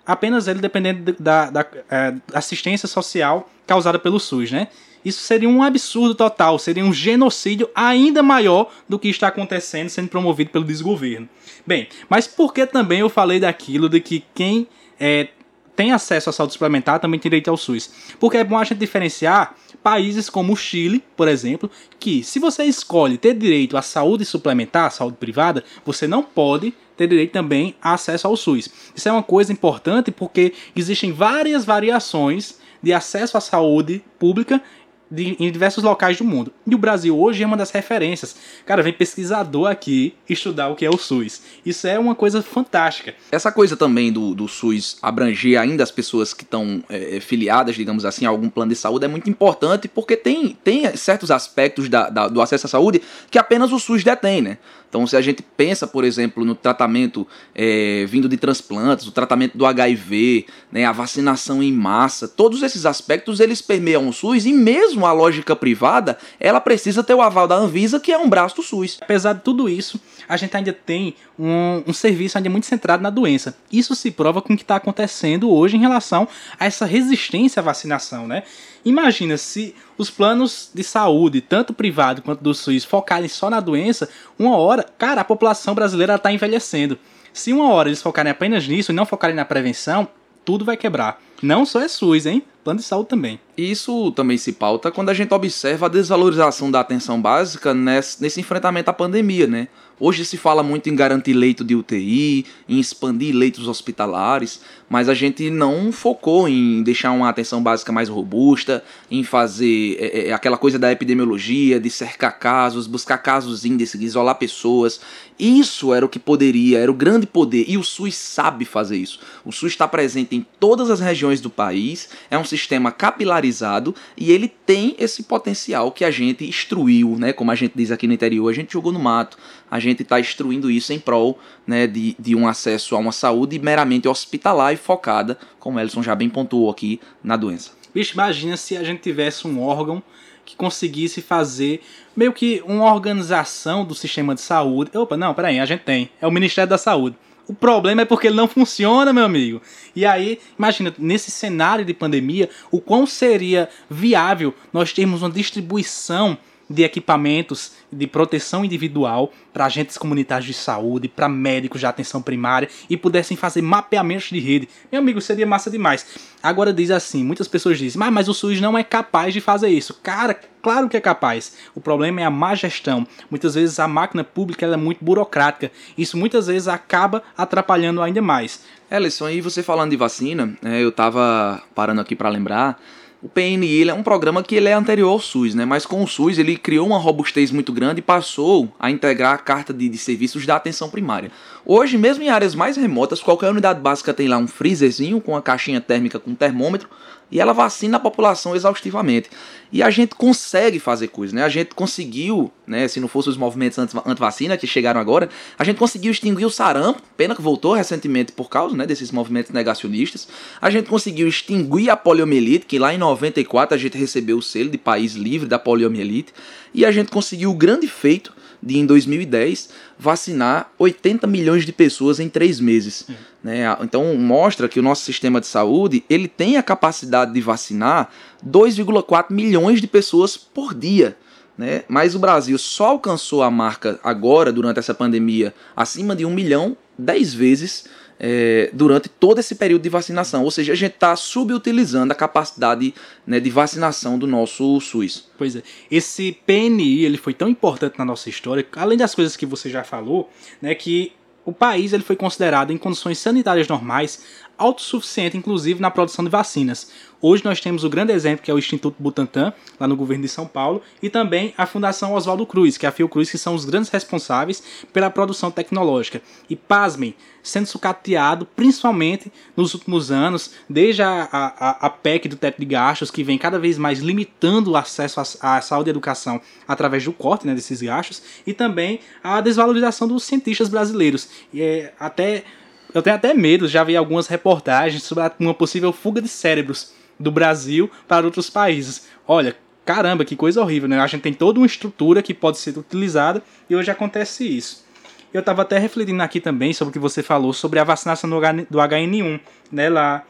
apenas 0.10 0.48
ele 0.48 0.60
dependendo 0.60 1.16
da, 1.20 1.52
da, 1.52 1.66
é, 1.90 2.16
assistência 2.34 2.88
social 2.88 3.48
causada 3.68 4.00
pelo 4.00 4.20
SUS, 4.20 4.52
né? 4.52 4.68
Isso 5.06 5.22
seria 5.22 5.48
um 5.48 5.62
absurdo 5.62 6.16
total, 6.16 6.58
seria 6.58 6.84
um 6.84 6.92
genocídio 6.92 7.70
ainda 7.76 8.22
maior 8.24 8.72
do 8.88 8.98
que 8.98 9.08
está 9.08 9.28
acontecendo 9.28 9.88
sendo 9.88 10.10
promovido 10.10 10.50
pelo 10.50 10.66
desgoverno. 10.66 11.30
Bem, 11.66 11.88
mas 12.10 12.28
por 12.28 12.54
que 12.54 12.66
também 12.66 13.00
eu 13.00 13.10
falei 13.10 13.40
daquilo 13.40 13.88
de 13.88 14.02
que 14.02 14.24
quem 14.34 14.68
é, 15.00 15.30
tem 15.76 15.92
acesso 15.92 16.32
à 16.32 16.34
saúde 16.34 16.54
suplementar 16.54 17.00
também 17.00 17.20
tem 17.20 17.30
direito 17.30 17.50
ao 17.50 17.56
SUS? 17.56 17.92
Porque 18.20 18.38
é 18.38 18.44
bom 18.44 18.58
a 18.58 18.64
gente 18.64 18.80
diferenciar 18.80 19.56
países 19.84 20.28
como 20.28 20.54
o 20.54 20.58
Chile, 20.58 21.04
por 21.16 21.28
exemplo, 21.28 21.70
que 22.00 22.24
se 22.24 22.40
você 22.40 22.64
escolhe 22.66 23.18
ter 23.18 23.36
direito 23.36 23.78
à 23.78 23.82
saúde 23.84 24.26
suplementar, 24.26 24.88
à 24.88 24.90
saúde 24.90 25.18
privada, 25.18 25.64
você 25.86 26.08
não 26.08 26.24
pode 26.24 26.74
ter 27.00 27.08
direito 27.08 27.32
também 27.32 27.76
a 27.82 27.94
acesso 27.94 28.28
ao 28.28 28.36
SUS. 28.36 28.70
Isso 28.94 29.08
é 29.08 29.12
uma 29.12 29.24
coisa 29.24 29.54
importante 29.54 30.12
porque 30.12 30.54
existem 30.76 31.14
várias 31.14 31.64
variações 31.64 32.60
de 32.84 32.92
acesso 32.92 33.38
à 33.38 33.42
saúde 33.42 34.04
pública 34.20 34.62
de, 35.10 35.36
em 35.40 35.52
diversos 35.52 35.84
locais 35.84 36.18
do 36.18 36.24
mundo. 36.24 36.54
E 36.68 36.76
o 36.76 36.78
Brasil 36.78 37.18
hoje 37.18 37.42
é 37.42 37.46
uma 37.46 37.58
das 37.58 37.72
referências. 37.72 38.36
Cara, 38.66 38.84
vem 38.84 38.94
pesquisador 38.94 39.70
aqui 39.70 40.14
estudar 40.30 40.70
o 40.70 40.76
que 40.76 40.86
é 40.86 40.90
o 40.90 40.98
SUS. 40.98 41.42
Isso 41.66 41.88
é 41.88 41.98
uma 41.98 42.14
coisa 42.14 42.42
fantástica. 42.42 43.16
Essa 43.32 43.52
coisa 43.52 43.76
também 43.76 44.12
do, 44.12 44.36
do 44.36 44.48
SUS 44.48 44.98
abranger 45.02 45.60
ainda 45.60 45.84
as 45.84 45.92
pessoas 45.92 46.34
que 46.34 46.44
estão 46.44 46.84
é, 46.90 47.18
é, 47.18 47.20
filiadas, 47.20 47.76
digamos 47.76 48.06
assim, 48.06 48.26
a 48.26 48.30
algum 48.30 48.50
plano 48.50 48.70
de 48.70 48.76
saúde 48.76 49.06
é 49.06 49.08
muito 49.08 49.30
importante 49.30 49.88
porque 49.88 50.16
tem, 50.16 50.58
tem 50.64 50.96
certos 50.96 51.32
aspectos 51.32 51.90
da, 51.90 52.10
da, 52.10 52.28
do 52.28 52.42
acesso 52.42 52.68
à 52.68 52.70
saúde 52.70 53.02
que 53.32 53.40
apenas 53.40 53.72
o 53.72 53.80
SUS 53.80 54.04
detém, 54.04 54.42
né? 54.42 54.58
Então, 54.90 55.06
se 55.06 55.16
a 55.16 55.22
gente 55.22 55.44
pensa, 55.44 55.86
por 55.86 56.04
exemplo, 56.04 56.44
no 56.44 56.56
tratamento 56.56 57.28
é, 57.54 58.06
vindo 58.08 58.28
de 58.28 58.38
transplantes, 58.38 59.06
o 59.06 59.12
tratamento 59.12 59.56
do 59.56 59.66
HIV, 59.66 60.48
né, 60.72 60.84
a 60.84 60.92
vacinação 60.92 61.62
em 61.62 61.72
massa, 61.72 62.28
todos 62.28 62.64
esses 62.64 62.88
aspectos 62.88 63.40
eles 63.40 63.62
permeiam 63.62 64.10
o 64.10 64.14
SUS 64.14 64.48
e 64.48 64.52
mesmo 64.52 65.06
a 65.06 65.12
lógica 65.12 65.56
privada, 65.56 66.18
ela 66.40 66.60
precisa 66.60 67.04
ter 67.04 67.14
o 67.14 67.22
aval 67.22 67.48
da 67.48 67.56
Anvisa, 67.56 68.00
que 68.00 68.12
é 68.12 68.18
um 68.18 68.28
braço 68.28 68.56
do 68.56 68.64
SUS. 68.64 68.98
Apesar 69.00 69.34
de 69.34 69.42
tudo 69.42 69.70
isso, 69.70 70.02
a 70.28 70.36
gente 70.36 70.58
ainda 70.58 70.74
tem 70.74 71.16
um, 71.38 71.84
um 71.88 71.94
serviço 71.94 72.38
ainda 72.38 72.50
muito 72.50 72.66
centrado 72.66 73.04
na 73.04 73.12
doença. 73.12 73.56
Isso 73.72 73.94
se 73.96 74.10
prova 74.10 74.42
com 74.42 74.54
o 74.54 74.58
que 74.58 74.64
está 74.64 74.78
acontecendo 74.78 75.52
hoje 75.52 75.78
em 75.78 75.80
relação 75.80 76.28
a 76.60 76.66
essa 76.66 76.86
resistência 76.86 77.60
à 77.60 77.64
vacinação, 77.64 78.28
né? 78.28 78.44
Imagina 78.84 79.38
se 79.38 79.76
os 79.98 80.10
planos 80.10 80.70
de 80.74 80.84
saúde, 80.84 81.42
tanto 81.42 81.74
privado 81.74 82.22
quanto 82.22 82.44
do 82.44 82.54
SUS, 82.54 82.86
focarem 82.86 83.28
só 83.28 83.50
na 83.50 83.60
doença, 83.60 84.10
uma 84.38 84.56
hora, 84.58 84.84
cara, 84.98 85.22
a 85.22 85.26
população 85.26 85.76
brasileira 85.76 86.16
está 86.16 86.32
envelhecendo. 86.32 86.98
Se 87.34 87.54
uma 87.54 87.72
hora 87.72 87.90
eles 87.90 88.02
focarem 88.02 88.32
apenas 88.32 88.68
nisso 88.68 88.92
e 88.92 88.96
não 88.96 89.06
focarem 89.06 89.36
na 89.36 89.46
prevenção, 89.46 90.08
tudo 90.44 90.66
vai 90.66 90.76
quebrar. 90.78 91.22
Não 91.42 91.66
só 91.66 91.80
é 91.80 91.88
SUS, 91.88 92.26
hein? 92.26 92.44
Plano 92.64 92.80
de 92.80 92.86
saúde 92.86 93.10
também. 93.10 93.40
Isso 93.58 94.12
também 94.12 94.38
se 94.38 94.54
pauta 94.54 94.92
quando 94.92 95.10
a 95.10 95.14
gente 95.14 95.34
observa 95.34 95.86
a 95.86 95.90
desvalorização 95.90 96.70
da 96.70 96.80
atenção 96.80 97.22
básica 97.22 97.74
nesse, 97.74 98.22
nesse 98.22 98.40
enfrentamento 98.40 98.90
à 98.90 98.94
pandemia, 98.94 99.48
né? 99.48 99.68
Hoje 100.02 100.24
se 100.24 100.38
fala 100.38 100.64
muito 100.64 100.90
em 100.90 100.96
garantir 100.96 101.34
leito 101.34 101.62
de 101.62 101.76
UTI, 101.76 102.46
em 102.70 102.80
expandir 102.80 103.36
leitos 103.36 103.68
hospitalares, 103.68 104.62
mas 104.90 105.10
a 105.10 105.14
gente 105.14 105.50
não 105.50 105.92
focou 105.92 106.48
em 106.48 106.82
deixar 106.82 107.12
uma 107.12 107.28
atenção 107.28 107.62
básica 107.62 107.92
mais 107.92 108.08
robusta, 108.08 108.82
em 109.12 109.26
fazer 109.26 109.98
é, 110.00 110.30
é, 110.30 110.34
aquela 110.34 110.58
coisa 110.58 110.80
da 110.80 110.90
epidemiologia, 110.90 111.82
de 111.82 111.90
cercar 111.90 112.40
casos, 112.40 112.88
buscar 112.88 113.18
casos 113.18 113.66
índices, 113.66 114.02
isolar 114.02 114.36
pessoas. 114.36 115.02
Isso 115.38 115.94
era 115.94 116.06
o 116.06 116.10
que 116.10 116.18
poderia, 116.18 116.80
era 116.80 116.90
o 116.90 116.94
grande 116.94 117.28
poder, 117.28 117.66
e 117.68 117.78
o 117.78 117.84
SUS 117.84 118.16
sabe 118.16 118.64
fazer 118.64 118.98
isso. 118.98 119.20
O 119.44 119.52
SUS 119.52 119.74
está 119.74 119.88
presente 119.88 120.34
em 120.34 120.46
todas 120.60 120.90
as 120.90 121.02
regiões 121.02 121.42
do 121.42 121.50
país, 121.50 122.08
é 122.32 122.38
um 122.38 122.46
sistema 122.46 122.90
capilarizado 122.90 123.94
e 124.18 124.32
ele 124.32 124.48
tem 124.48 124.96
esse 124.98 125.24
potencial 125.24 125.92
que 125.92 126.06
a 126.06 126.12
gente 126.12 126.46
instruiu, 126.46 127.18
né? 127.18 127.34
Como 127.34 127.52
a 127.52 127.56
gente 127.56 127.74
diz 127.76 127.92
aqui 127.92 128.08
no 128.08 128.14
interior, 128.14 128.50
a 128.50 128.54
gente 128.54 128.72
jogou 128.72 128.94
no 128.94 129.00
mato 129.00 129.38
a 129.70 129.80
gente 129.80 130.04
está 130.04 130.20
instruindo 130.20 130.70
isso 130.70 130.92
em 130.94 131.00
prol 131.00 131.40
né, 131.66 131.88
de, 131.88 132.16
de 132.20 132.36
um 132.36 132.48
acesso 132.48 132.96
a 132.96 133.00
uma 133.00 133.12
saúde 133.12 133.60
meramente 133.60 134.08
hospitalar 134.08 134.74
e 134.74 134.78
focada, 134.78 135.38
como 135.60 135.78
o 135.78 135.82
Elson 135.82 136.04
já 136.04 136.16
bem 136.16 136.30
pontuou 136.30 136.70
aqui, 136.70 137.00
na 137.24 137.36
doença. 137.36 137.72
Bicho, 137.94 138.14
imagina 138.14 138.56
se 138.56 138.78
a 138.78 138.84
gente 138.84 139.02
tivesse 139.02 139.48
um 139.48 139.62
órgão 139.62 140.02
que 140.46 140.56
conseguisse 140.56 141.22
fazer 141.22 141.82
meio 142.16 142.34
que 142.34 142.64
uma 142.66 142.92
organização 142.92 143.86
do 143.86 143.94
sistema 143.94 144.34
de 144.34 144.42
saúde. 144.42 144.98
Opa, 144.98 145.16
não, 145.16 145.34
peraí, 145.34 145.60
a 145.60 145.66
gente 145.66 145.82
tem. 145.82 146.10
É 146.20 146.26
o 146.26 146.32
Ministério 146.32 146.70
da 146.70 146.78
Saúde. 146.78 147.16
O 147.48 147.54
problema 147.54 148.04
é 148.04 148.06
porque 148.06 148.28
ele 148.28 148.36
não 148.36 148.48
funciona, 148.48 149.12
meu 149.12 149.26
amigo. 149.26 149.60
E 149.96 150.06
aí, 150.06 150.40
imagina, 150.58 150.94
nesse 151.00 151.32
cenário 151.32 151.84
de 151.84 151.96
pandemia, 151.96 152.48
o 152.70 152.80
quão 152.80 153.08
seria 153.08 153.68
viável 153.90 154.54
nós 154.72 154.94
termos 154.94 155.24
uma 155.24 155.32
distribuição 155.32 156.38
de 156.70 156.84
equipamentos 156.84 157.72
de 157.92 158.06
proteção 158.06 158.64
individual 158.64 159.34
para 159.52 159.66
agentes 159.66 159.98
comunitários 159.98 160.46
de 160.46 160.54
saúde, 160.54 161.08
para 161.08 161.28
médicos 161.28 161.80
de 161.80 161.88
atenção 161.88 162.22
primária 162.22 162.70
e 162.90 162.96
pudessem 162.96 163.36
fazer 163.36 163.62
mapeamentos 163.62 164.30
de 164.30 164.40
rede. 164.40 164.70
Meu 164.92 165.02
amigo, 165.02 165.20
seria 165.20 165.48
massa 165.48 165.72
demais. 165.72 166.06
Agora 166.42 166.72
diz 166.72 166.92
assim, 166.92 167.24
muitas 167.24 167.48
pessoas 167.48 167.80
dizem, 167.80 168.00
mas, 168.00 168.14
mas 168.14 168.30
o 168.30 168.34
SUS 168.34 168.62
não 168.62 168.78
é 168.78 168.84
capaz 168.84 169.34
de 169.34 169.42
fazer 169.42 169.70
isso. 169.70 170.00
Cara, 170.04 170.40
claro 170.62 170.88
que 170.88 170.96
é 170.96 171.02
capaz. 171.02 171.58
O 171.74 171.82
problema 171.82 172.22
é 172.22 172.26
a 172.26 172.30
má 172.30 172.54
gestão. 172.54 173.06
Muitas 173.30 173.56
vezes 173.56 173.80
a 173.80 173.88
máquina 173.88 174.24
pública 174.24 174.66
é 174.66 174.78
muito 174.78 175.04
burocrática. 175.04 175.72
Isso 175.98 176.16
muitas 176.18 176.48
vezes 176.48 176.68
acaba 176.68 177.24
atrapalhando 177.36 178.02
ainda 178.02 178.22
mais. 178.22 178.64
Ellison, 178.92 179.26
aí 179.26 179.42
você 179.42 179.62
falando 179.62 179.92
de 179.92 179.98
vacina, 179.98 180.58
é, 180.64 180.82
eu 180.82 180.90
estava 180.90 181.62
parando 181.76 182.02
aqui 182.02 182.16
para 182.16 182.30
lembrar 182.30 182.80
o 183.22 183.28
PNI 183.28 183.90
é 183.90 183.94
um 183.94 184.02
programa 184.02 184.42
que 184.42 184.56
ele 184.56 184.70
é 184.70 184.74
anterior 184.74 185.10
ao 185.10 185.20
SUS, 185.20 185.54
né? 185.54 185.66
mas 185.66 185.86
com 185.86 186.02
o 186.02 186.08
SUS 186.08 186.38
ele 186.38 186.56
criou 186.56 186.88
uma 186.88 186.98
robustez 186.98 187.52
muito 187.52 187.74
grande 187.74 188.00
e 188.00 188.02
passou 188.02 188.74
a 188.80 188.90
integrar 188.90 189.34
a 189.34 189.38
carta 189.38 189.74
de, 189.74 189.90
de 189.90 189.98
serviços 189.98 190.46
da 190.46 190.56
atenção 190.56 190.90
primária. 190.90 191.30
Hoje, 191.66 191.98
mesmo 191.98 192.24
em 192.24 192.30
áreas 192.30 192.56
mais 192.56 192.78
remotas, 192.78 193.22
qualquer 193.22 193.50
unidade 193.50 193.82
básica 193.82 194.14
tem 194.14 194.30
lá 194.30 194.38
um 194.38 194.48
freezerzinho 194.48 195.20
com 195.20 195.34
uma 195.34 195.42
caixinha 195.42 195.82
térmica 195.82 196.18
com 196.18 196.34
termômetro 196.34 196.88
e 197.32 197.40
ela 197.40 197.54
vacina 197.54 197.98
a 197.98 198.00
população 198.00 198.56
exaustivamente. 198.56 199.30
E 199.72 199.84
a 199.84 199.90
gente 199.90 200.16
consegue 200.16 200.80
fazer 200.80 201.10
coisas, 201.10 201.32
né? 201.32 201.44
A 201.44 201.50
gente 201.50 201.76
conseguiu, 201.76 202.52
né? 202.66 202.88
Se 202.88 203.00
não 203.00 203.08
fossem 203.08 203.32
os 203.32 203.38
movimentos 203.38 203.78
anti-vacina 203.78 204.58
que 204.58 204.66
chegaram 204.66 205.00
agora, 205.00 205.30
a 205.58 205.64
gente 205.64 205.78
conseguiu 205.78 206.12
extinguir 206.12 206.46
o 206.46 206.50
sarampo, 206.50 207.02
pena 207.16 207.36
que 207.36 207.42
voltou 207.42 207.74
recentemente 207.74 208.32
por 208.32 208.50
causa 208.50 208.76
né, 208.76 208.88
desses 208.88 209.12
movimentos 209.12 209.52
negacionistas. 209.52 210.28
A 210.60 210.72
gente 210.72 210.90
conseguiu 210.90 211.28
extinguir 211.28 211.92
a 211.92 211.96
poliomielite, 211.96 212.66
que 212.66 212.80
lá 212.80 212.94
em 212.94 212.98
94 212.98 213.76
a 213.76 213.78
gente 213.78 213.96
recebeu 213.96 214.38
o 214.38 214.42
selo 214.42 214.70
de 214.70 214.78
país 214.78 215.14
livre 215.14 215.48
da 215.48 215.60
poliomielite. 215.60 216.34
E 216.74 216.84
a 216.84 216.92
gente 216.92 217.12
conseguiu 217.12 217.52
o 217.52 217.56
grande 217.56 217.88
feito 217.88 218.34
de, 218.62 218.78
em 218.78 218.86
2010, 218.86 219.70
vacinar 219.98 220.72
80 220.78 221.26
milhões 221.28 221.66
de 221.66 221.72
pessoas 221.72 222.20
em 222.20 222.30
três 222.30 222.60
meses. 222.60 223.08
Né? 223.44 223.64
Então 223.82 224.16
mostra 224.16 224.68
que 224.68 224.80
o 224.80 224.84
nosso 224.84 225.04
sistema 225.04 225.40
de 225.40 225.48
saúde 225.48 226.04
ele 226.10 226.28
tem 226.28 226.58
a 226.58 226.64
capacidade 226.64 227.34
de 227.34 227.42
vacinar 227.42 228.10
2,4 228.46 229.26
milhões 229.32 229.80
de 229.82 229.88
pessoas 229.88 230.38
por 230.38 230.74
dia. 230.74 231.18
Né? 231.58 231.84
Mas 231.88 232.16
o 232.16 232.20
Brasil 232.20 232.58
só 232.58 232.88
alcançou 232.88 233.44
a 233.44 233.52
marca 233.52 234.00
agora, 234.04 234.52
durante 234.52 234.80
essa 234.80 234.94
pandemia, 234.94 235.54
acima 235.76 236.16
de 236.16 236.26
um 236.26 236.34
milhão, 236.34 236.78
10 236.98 237.34
vezes 237.34 237.86
é, 238.20 238.70
durante 238.74 239.08
todo 239.08 239.40
esse 239.40 239.56
período 239.56 239.82
de 239.82 239.90
vacinação. 239.90 240.44
Ou 240.44 240.52
seja, 240.52 240.74
a 240.74 240.76
gente 240.76 240.96
está 240.96 241.16
subutilizando 241.16 242.12
a 242.12 242.16
capacidade 242.16 242.94
né, 243.26 243.40
de 243.40 243.50
vacinação 243.50 244.20
do 244.20 244.28
nosso 244.28 244.80
SUS. 244.82 245.30
Pois 245.38 245.56
é. 245.56 245.64
Esse 245.90 246.38
PNI 246.46 247.06
ele 247.06 247.18
foi 247.18 247.34
tão 247.34 247.48
importante 247.48 247.98
na 247.98 248.06
nossa 248.06 248.30
história, 248.30 248.66
além 248.76 248.98
das 248.98 249.16
coisas 249.16 249.38
que 249.38 249.46
você 249.46 249.70
já 249.70 249.84
falou, 249.84 250.30
né, 250.62 250.76
que 250.76 251.14
o 251.46 251.54
país 251.54 251.94
ele 251.94 252.04
foi 252.04 252.16
considerado 252.16 252.72
em 252.72 252.78
condições 252.78 253.18
sanitárias 253.18 253.68
normais 253.68 254.24
autossuficiente, 254.60 255.38
inclusive 255.38 255.82
na 255.82 255.90
produção 255.90 256.24
de 256.24 256.30
vacinas. 256.30 256.92
Hoje 257.22 257.44
nós 257.44 257.60
temos 257.60 257.84
o 257.84 257.90
grande 257.90 258.14
exemplo 258.14 258.44
que 258.44 258.52
é 258.52 258.54
o 258.54 258.60
Instituto 258.60 258.96
Butantan, 258.98 259.52
lá 259.78 259.88
no 259.88 259.96
governo 259.96 260.24
de 260.24 260.30
São 260.30 260.46
Paulo, 260.46 260.82
e 261.02 261.10
também 261.10 261.54
a 261.58 261.66
Fundação 261.66 262.14
Oswaldo 262.14 262.46
Cruz, 262.46 262.78
que 262.78 262.86
é 262.86 262.90
a 262.90 262.92
Fiocruz, 262.94 263.30
que 263.30 263.38
são 263.38 263.56
os 263.56 263.66
grandes 263.66 263.90
responsáveis 263.90 264.64
pela 264.94 265.10
produção 265.10 265.52
tecnológica. 265.52 266.22
E 266.50 266.56
pasmem, 266.56 267.14
sendo 267.44 267.66
sucateado 267.66 268.46
principalmente 268.46 269.32
nos 269.56 269.74
últimos 269.74 270.12
anos, 270.12 270.52
desde 270.70 271.02
a, 271.02 271.28
a, 271.32 271.88
a 271.88 271.90
PEC 271.90 272.30
do 272.30 272.38
teto 272.38 272.60
de 272.60 272.66
gastos, 272.66 273.12
que 273.12 273.24
vem 273.24 273.38
cada 273.38 273.60
vez 273.60 273.78
mais 273.78 274.00
limitando 274.00 274.72
o 274.72 274.78
acesso 274.78 275.20
à, 275.42 275.58
à 275.58 275.62
saúde 275.62 275.90
e 275.90 275.92
educação 275.92 276.40
através 276.66 277.04
do 277.04 277.12
corte 277.12 277.46
né, 277.46 277.54
desses 277.54 277.82
gastos, 277.82 278.22
e 278.48 278.54
também 278.54 279.02
a 279.22 279.42
desvalorização 279.42 280.08
dos 280.08 280.24
cientistas 280.24 280.70
brasileiros. 280.70 281.28
E 281.52 281.62
é, 281.62 281.94
até 282.00 282.46
eu 282.94 283.02
tenho 283.02 283.16
até 283.16 283.34
medo, 283.34 283.68
já 283.68 283.84
vi 283.84 283.96
algumas 283.96 284.28
reportagens 284.28 285.04
sobre 285.04 285.24
uma 285.40 285.54
possível 285.54 285.94
fuga 285.94 286.22
de 286.22 286.28
cérebros 286.28 286.94
do 287.20 287.32
Brasil 287.32 287.90
para 288.08 288.26
outros 288.26 288.50
países. 288.50 289.08
Olha, 289.28 289.56
caramba, 289.86 290.26
que 290.26 290.36
coisa 290.36 290.62
horrível, 290.62 290.90
né? 290.90 291.00
A 291.00 291.08
gente 291.08 291.22
tem 291.22 291.34
toda 291.34 291.60
uma 291.60 291.66
estrutura 291.66 292.22
que 292.22 292.34
pode 292.34 292.58
ser 292.58 292.78
utilizada 292.78 293.44
e 293.70 293.76
hoje 293.76 293.92
acontece 293.92 294.46
isso. 294.48 294.86
Eu 295.34 295.42
estava 295.42 295.62
até 295.62 295.78
refletindo 295.78 296.24
aqui 296.24 296.40
também 296.40 296.74
sobre 296.74 296.90
o 296.90 296.94
que 296.94 297.00
você 297.00 297.22
falou 297.22 297.54
sobre 297.54 297.80
a 297.80 297.84
vacinação 297.84 298.30
do 298.30 298.38
HN1, 298.38 299.40
né? 299.72 299.90
Lá 299.90 300.24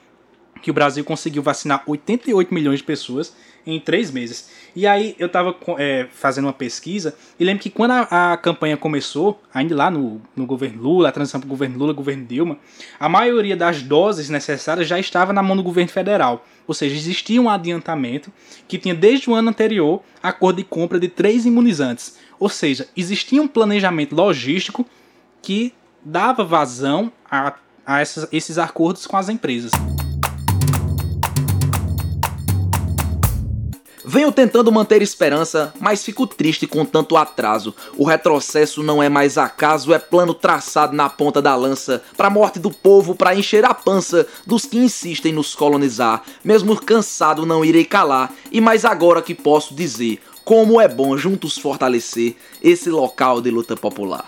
que 0.61 0.71
o 0.71 0.73
Brasil 0.73 1.05
conseguiu 1.05 1.41
vacinar 1.41 1.83
88 1.87 2.53
milhões 2.53 2.79
de 2.79 2.85
pessoas 2.85 3.33
em 3.75 3.79
três 3.79 4.11
meses. 4.11 4.49
E 4.75 4.85
aí 4.85 5.15
eu 5.17 5.27
estava 5.27 5.55
é, 5.77 6.07
fazendo 6.11 6.45
uma 6.45 6.53
pesquisa 6.53 7.15
e 7.39 7.43
lembro 7.43 7.63
que 7.63 7.69
quando 7.69 7.91
a, 7.91 8.33
a, 8.33 8.37
campanha 8.37 8.77
começou, 8.77 9.41
ainda 9.53 9.75
lá 9.75 9.89
no, 9.89 10.21
no 10.35 10.45
governo 10.45 10.81
Lula, 10.81 11.09
a 11.09 11.11
transição 11.11 11.39
para 11.39 11.47
o 11.47 11.49
governo 11.49 11.77
Lula, 11.77 11.93
governo 11.93 12.25
Dilma, 12.25 12.57
a 12.99 13.09
maioria 13.09 13.55
das 13.55 13.81
doses 13.81 14.29
necessárias 14.29 14.87
já 14.87 14.99
estava 14.99 15.33
na 15.33 15.43
mão 15.43 15.55
do 15.55 15.63
governo 15.63 15.91
federal. 15.91 16.45
Ou 16.67 16.73
seja, 16.73 16.95
existia 16.95 17.41
um 17.41 17.49
adiantamento 17.49 18.31
que 18.67 18.77
tinha 18.77 18.93
desde 18.93 19.29
o 19.29 19.33
ano 19.33 19.49
anterior 19.49 20.01
acordo 20.21 20.57
de 20.57 20.63
compra 20.63 20.99
de 20.99 21.07
três 21.07 21.45
imunizantes. 21.45 22.17
Ou 22.39 22.47
seja, 22.47 22.87
existia 22.95 23.41
um 23.41 23.47
planejamento 23.47 24.15
logístico 24.15 24.85
que 25.41 25.73
dava 26.03 26.43
vazão 26.43 27.11
a, 27.29 27.55
a 27.85 27.99
essas, 27.99 28.27
esses 28.31 28.57
acordos 28.57 29.07
com 29.07 29.17
as 29.17 29.29
empresas. 29.29 29.71
Venho 34.11 34.31
tentando 34.31 34.71
manter 34.71 35.03
esperança, 35.03 35.71
mas 35.79 36.03
fico 36.03 36.25
triste 36.25 36.65
com 36.65 36.83
tanto 36.83 37.15
atraso. 37.15 37.75
O 37.95 38.03
retrocesso 38.03 38.81
não 38.81 39.03
é 39.03 39.07
mais 39.07 39.37
acaso, 39.37 39.93
é 39.93 39.99
plano 39.99 40.33
traçado 40.33 40.95
na 40.95 41.07
ponta 41.07 41.39
da 41.39 41.55
lança 41.55 42.01
para 42.17 42.25
a 42.25 42.31
morte 42.31 42.57
do 42.57 42.71
povo, 42.71 43.13
para 43.13 43.35
encher 43.35 43.63
a 43.63 43.71
pança 43.71 44.25
dos 44.47 44.65
que 44.65 44.79
insistem 44.79 45.31
nos 45.31 45.53
colonizar. 45.53 46.23
Mesmo 46.43 46.75
cansado, 46.81 47.45
não 47.45 47.63
irei 47.63 47.85
calar. 47.85 48.33
E 48.51 48.59
mais 48.59 48.83
agora 48.83 49.21
que 49.21 49.35
posso 49.35 49.75
dizer, 49.75 50.19
como 50.43 50.81
é 50.81 50.87
bom 50.87 51.15
juntos 51.15 51.59
fortalecer 51.59 52.35
esse 52.63 52.89
local 52.89 53.39
de 53.39 53.51
luta 53.51 53.77
popular. 53.77 54.25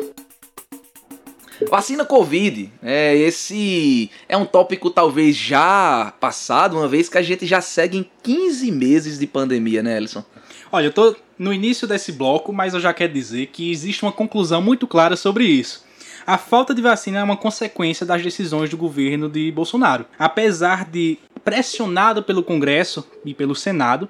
Vacina 1.70 2.06
Covid, 2.06 2.72
é, 2.82 3.16
esse 3.16 4.10
é 4.28 4.36
um 4.36 4.46
tópico 4.46 4.90
talvez 4.90 5.36
já 5.36 6.14
passado, 6.20 6.78
uma 6.78 6.88
vez 6.88 7.08
que 7.08 7.18
a 7.18 7.22
gente 7.22 7.46
já 7.46 7.62
segue 7.62 7.98
em 7.98 8.10
15 8.24 8.72
meses 8.72 9.20
de 9.20 9.28
pandemia, 9.28 9.82
né, 9.84 9.98
Elson? 9.98 10.24
Olha, 10.72 10.86
eu 10.86 10.94
tô 10.94 11.16
no 11.38 11.54
início 11.54 11.88
desse 11.88 12.12
bloco, 12.12 12.54
mas 12.54 12.74
eu 12.74 12.80
já 12.80 12.94
quero 12.94 13.14
dizer 13.14 13.48
que 13.48 13.72
existe 13.72 14.04
uma 14.04 14.12
conclusão 14.12 14.62
muito 14.62 14.88
clara 14.88 15.16
sobre 15.16 15.46
isso. 15.46 15.84
A 16.26 16.38
falta 16.38 16.74
de 16.74 16.82
vacina 16.82 17.20
é 17.20 17.24
uma 17.24 17.38
consequência 17.38 18.06
das 18.06 18.22
decisões 18.22 18.70
do 18.70 18.78
governo 18.78 19.28
de 19.28 19.52
Bolsonaro. 19.52 20.06
Apesar 20.18 20.86
de 20.86 21.18
pressionado 21.44 22.22
pelo 22.22 22.44
Congresso 22.44 23.06
e 23.26 23.34
pelo 23.34 23.56
Senado, 23.56 24.08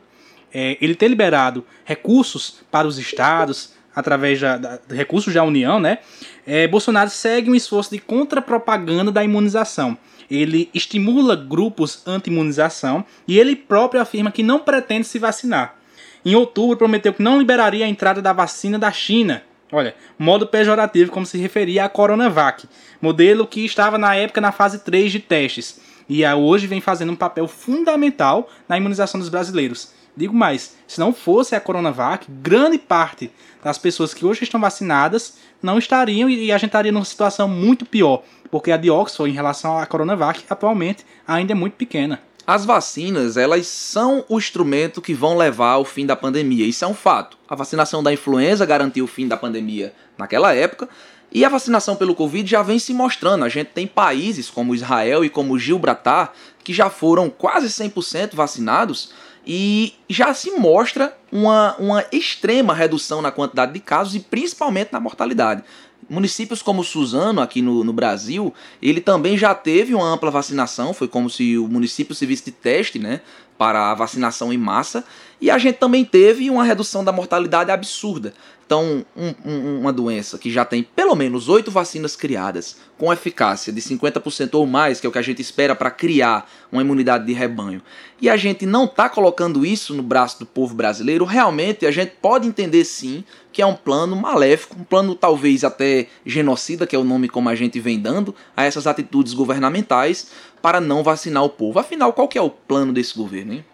é, 0.53 0.77
ele 0.81 0.95
ter 0.95 1.07
liberado 1.07 1.65
recursos 1.85 2.61
para 2.69 2.87
os 2.87 2.97
estados, 2.97 3.73
através 3.95 4.39
da, 4.39 4.57
da, 4.57 4.79
de 4.87 4.95
recursos 4.95 5.33
da 5.33 5.43
União, 5.43 5.79
né? 5.79 5.99
É, 6.45 6.67
Bolsonaro 6.67 7.09
segue 7.09 7.49
um 7.49 7.55
esforço 7.55 7.91
de 7.91 7.99
contra-propaganda 7.99 9.11
da 9.11 9.23
imunização. 9.23 9.97
Ele 10.29 10.69
estimula 10.73 11.35
grupos 11.35 12.01
anti-imunização 12.05 13.05
e 13.27 13.37
ele 13.37 13.55
próprio 13.55 14.01
afirma 14.01 14.31
que 14.31 14.43
não 14.43 14.59
pretende 14.59 15.05
se 15.05 15.19
vacinar. 15.19 15.75
Em 16.23 16.35
outubro, 16.35 16.77
prometeu 16.77 17.13
que 17.13 17.23
não 17.23 17.37
liberaria 17.37 17.85
a 17.85 17.89
entrada 17.89 18.21
da 18.21 18.31
vacina 18.31 18.79
da 18.79 18.91
China. 18.91 19.43
Olha, 19.71 19.95
modo 20.19 20.45
pejorativo 20.45 21.11
como 21.11 21.25
se 21.25 21.37
referia 21.37 21.85
à 21.85 21.89
Coronavac, 21.89 22.67
modelo 23.01 23.47
que 23.47 23.65
estava 23.65 23.97
na 23.97 24.15
época 24.15 24.41
na 24.41 24.51
fase 24.51 24.79
3 24.79 25.11
de 25.11 25.19
testes 25.19 25.79
e 26.09 26.25
hoje 26.27 26.67
vem 26.67 26.81
fazendo 26.81 27.13
um 27.13 27.15
papel 27.15 27.47
fundamental 27.47 28.49
na 28.67 28.77
imunização 28.77 29.17
dos 29.17 29.29
brasileiros. 29.29 29.93
Digo 30.15 30.33
mais, 30.33 30.75
se 30.87 30.99
não 30.99 31.13
fosse 31.13 31.55
a 31.55 31.59
Coronavac, 31.59 32.25
grande 32.29 32.77
parte 32.77 33.31
das 33.63 33.77
pessoas 33.77 34.13
que 34.13 34.25
hoje 34.25 34.43
estão 34.43 34.59
vacinadas 34.59 35.37
não 35.61 35.77
estariam 35.77 36.29
e 36.29 36.51
a 36.51 36.57
gente 36.57 36.69
estaria 36.69 36.91
numa 36.91 37.05
situação 37.05 37.47
muito 37.47 37.85
pior, 37.85 38.23
porque 38.49 38.71
a 38.71 38.77
de 38.77 38.89
Oxford 38.89 39.31
em 39.31 39.35
relação 39.35 39.77
à 39.77 39.85
Coronavac 39.85 40.43
atualmente 40.49 41.05
ainda 41.27 41.53
é 41.53 41.55
muito 41.55 41.73
pequena. 41.73 42.19
As 42.45 42.65
vacinas, 42.65 43.37
elas 43.37 43.67
são 43.67 44.25
o 44.27 44.37
instrumento 44.37 45.01
que 45.01 45.13
vão 45.13 45.37
levar 45.37 45.73
ao 45.73 45.85
fim 45.85 46.05
da 46.05 46.15
pandemia. 46.15 46.65
Isso 46.65 46.83
é 46.83 46.87
um 46.87 46.93
fato. 46.93 47.37
A 47.47 47.55
vacinação 47.55 48.01
da 48.01 48.11
influenza 48.11 48.65
garantiu 48.65 49.05
o 49.05 49.07
fim 49.07 49.27
da 49.27 49.37
pandemia 49.37 49.93
naquela 50.17 50.53
época, 50.53 50.89
e 51.31 51.45
a 51.45 51.49
vacinação 51.49 51.95
pelo 51.95 52.13
Covid 52.13 52.49
já 52.49 52.61
vem 52.61 52.77
se 52.77 52.93
mostrando. 52.93 53.45
A 53.45 53.49
gente 53.49 53.67
tem 53.67 53.87
países 53.87 54.49
como 54.49 54.75
Israel 54.75 55.23
e 55.23 55.29
como 55.29 55.57
Gibraltar 55.57 56.33
que 56.63 56.73
já 56.73 56.89
foram 56.89 57.29
quase 57.29 57.67
100% 57.67 58.35
vacinados 58.35 59.11
e 59.45 59.93
já 60.09 60.33
se 60.33 60.51
mostra 60.51 61.15
uma, 61.31 61.75
uma 61.77 62.05
extrema 62.11 62.73
redução 62.73 63.21
na 63.21 63.31
quantidade 63.31 63.73
de 63.73 63.79
casos 63.79 64.15
e 64.15 64.19
principalmente 64.19 64.91
na 64.91 64.99
mortalidade. 64.99 65.63
Municípios 66.09 66.61
como 66.61 66.83
Suzano, 66.83 67.41
aqui 67.41 67.61
no, 67.61 67.83
no 67.83 67.93
Brasil, 67.93 68.53
ele 68.81 68.99
também 68.99 69.37
já 69.37 69.55
teve 69.55 69.93
uma 69.93 70.07
ampla 70.07 70.29
vacinação, 70.29 70.93
foi 70.93 71.07
como 71.07 71.29
se 71.29 71.57
o 71.57 71.67
município 71.67 72.13
se 72.13 72.25
visse 72.25 72.45
de 72.45 72.51
teste 72.51 72.99
né, 72.99 73.21
para 73.61 73.91
a 73.91 73.93
vacinação 73.93 74.51
em 74.51 74.57
massa, 74.57 75.05
e 75.39 75.51
a 75.51 75.57
gente 75.59 75.75
também 75.75 76.03
teve 76.03 76.49
uma 76.49 76.63
redução 76.63 77.03
da 77.03 77.11
mortalidade 77.11 77.69
absurda. 77.69 78.33
Então, 78.65 79.05
um, 79.15 79.33
um, 79.45 79.79
uma 79.81 79.93
doença 79.93 80.39
que 80.39 80.49
já 80.49 80.65
tem 80.65 80.81
pelo 80.81 81.13
menos 81.13 81.47
oito 81.47 81.69
vacinas 81.69 82.15
criadas, 82.15 82.77
com 82.97 83.13
eficácia 83.13 83.71
de 83.71 83.79
50% 83.79 84.55
ou 84.55 84.65
mais, 84.65 84.99
que 84.99 85.05
é 85.05 85.09
o 85.09 85.11
que 85.11 85.19
a 85.19 85.21
gente 85.21 85.41
espera 85.43 85.75
para 85.75 85.91
criar 85.91 86.49
uma 86.71 86.81
imunidade 86.81 87.25
de 87.25 87.33
rebanho, 87.33 87.83
e 88.19 88.29
a 88.29 88.37
gente 88.37 88.65
não 88.65 88.85
está 88.85 89.07
colocando 89.09 89.63
isso 89.63 89.93
no 89.93 90.01
braço 90.01 90.39
do 90.39 90.45
povo 90.45 90.73
brasileiro, 90.73 91.25
realmente 91.25 91.85
a 91.85 91.91
gente 91.91 92.13
pode 92.19 92.47
entender 92.47 92.83
sim 92.85 93.23
que 93.51 93.61
é 93.61 93.65
um 93.65 93.75
plano 93.75 94.15
maléfico, 94.15 94.77
um 94.79 94.83
plano 94.83 95.13
talvez 95.13 95.63
até 95.63 96.07
genocida, 96.25 96.87
que 96.87 96.95
é 96.95 96.99
o 96.99 97.03
nome 97.03 97.27
como 97.27 97.49
a 97.49 97.55
gente 97.55 97.79
vem 97.79 97.99
dando, 97.99 98.33
a 98.55 98.63
essas 98.63 98.87
atitudes 98.87 99.33
governamentais 99.33 100.31
para 100.61 100.79
não 100.79 101.03
vacinar 101.03 101.43
o 101.43 101.49
povo. 101.49 101.79
Afinal, 101.79 102.13
qual 102.13 102.27
que 102.27 102.37
é 102.37 102.41
o 102.41 102.49
plano 102.49 102.93
desse 102.93 103.17
governo, 103.17 103.53
hein? 103.53 103.65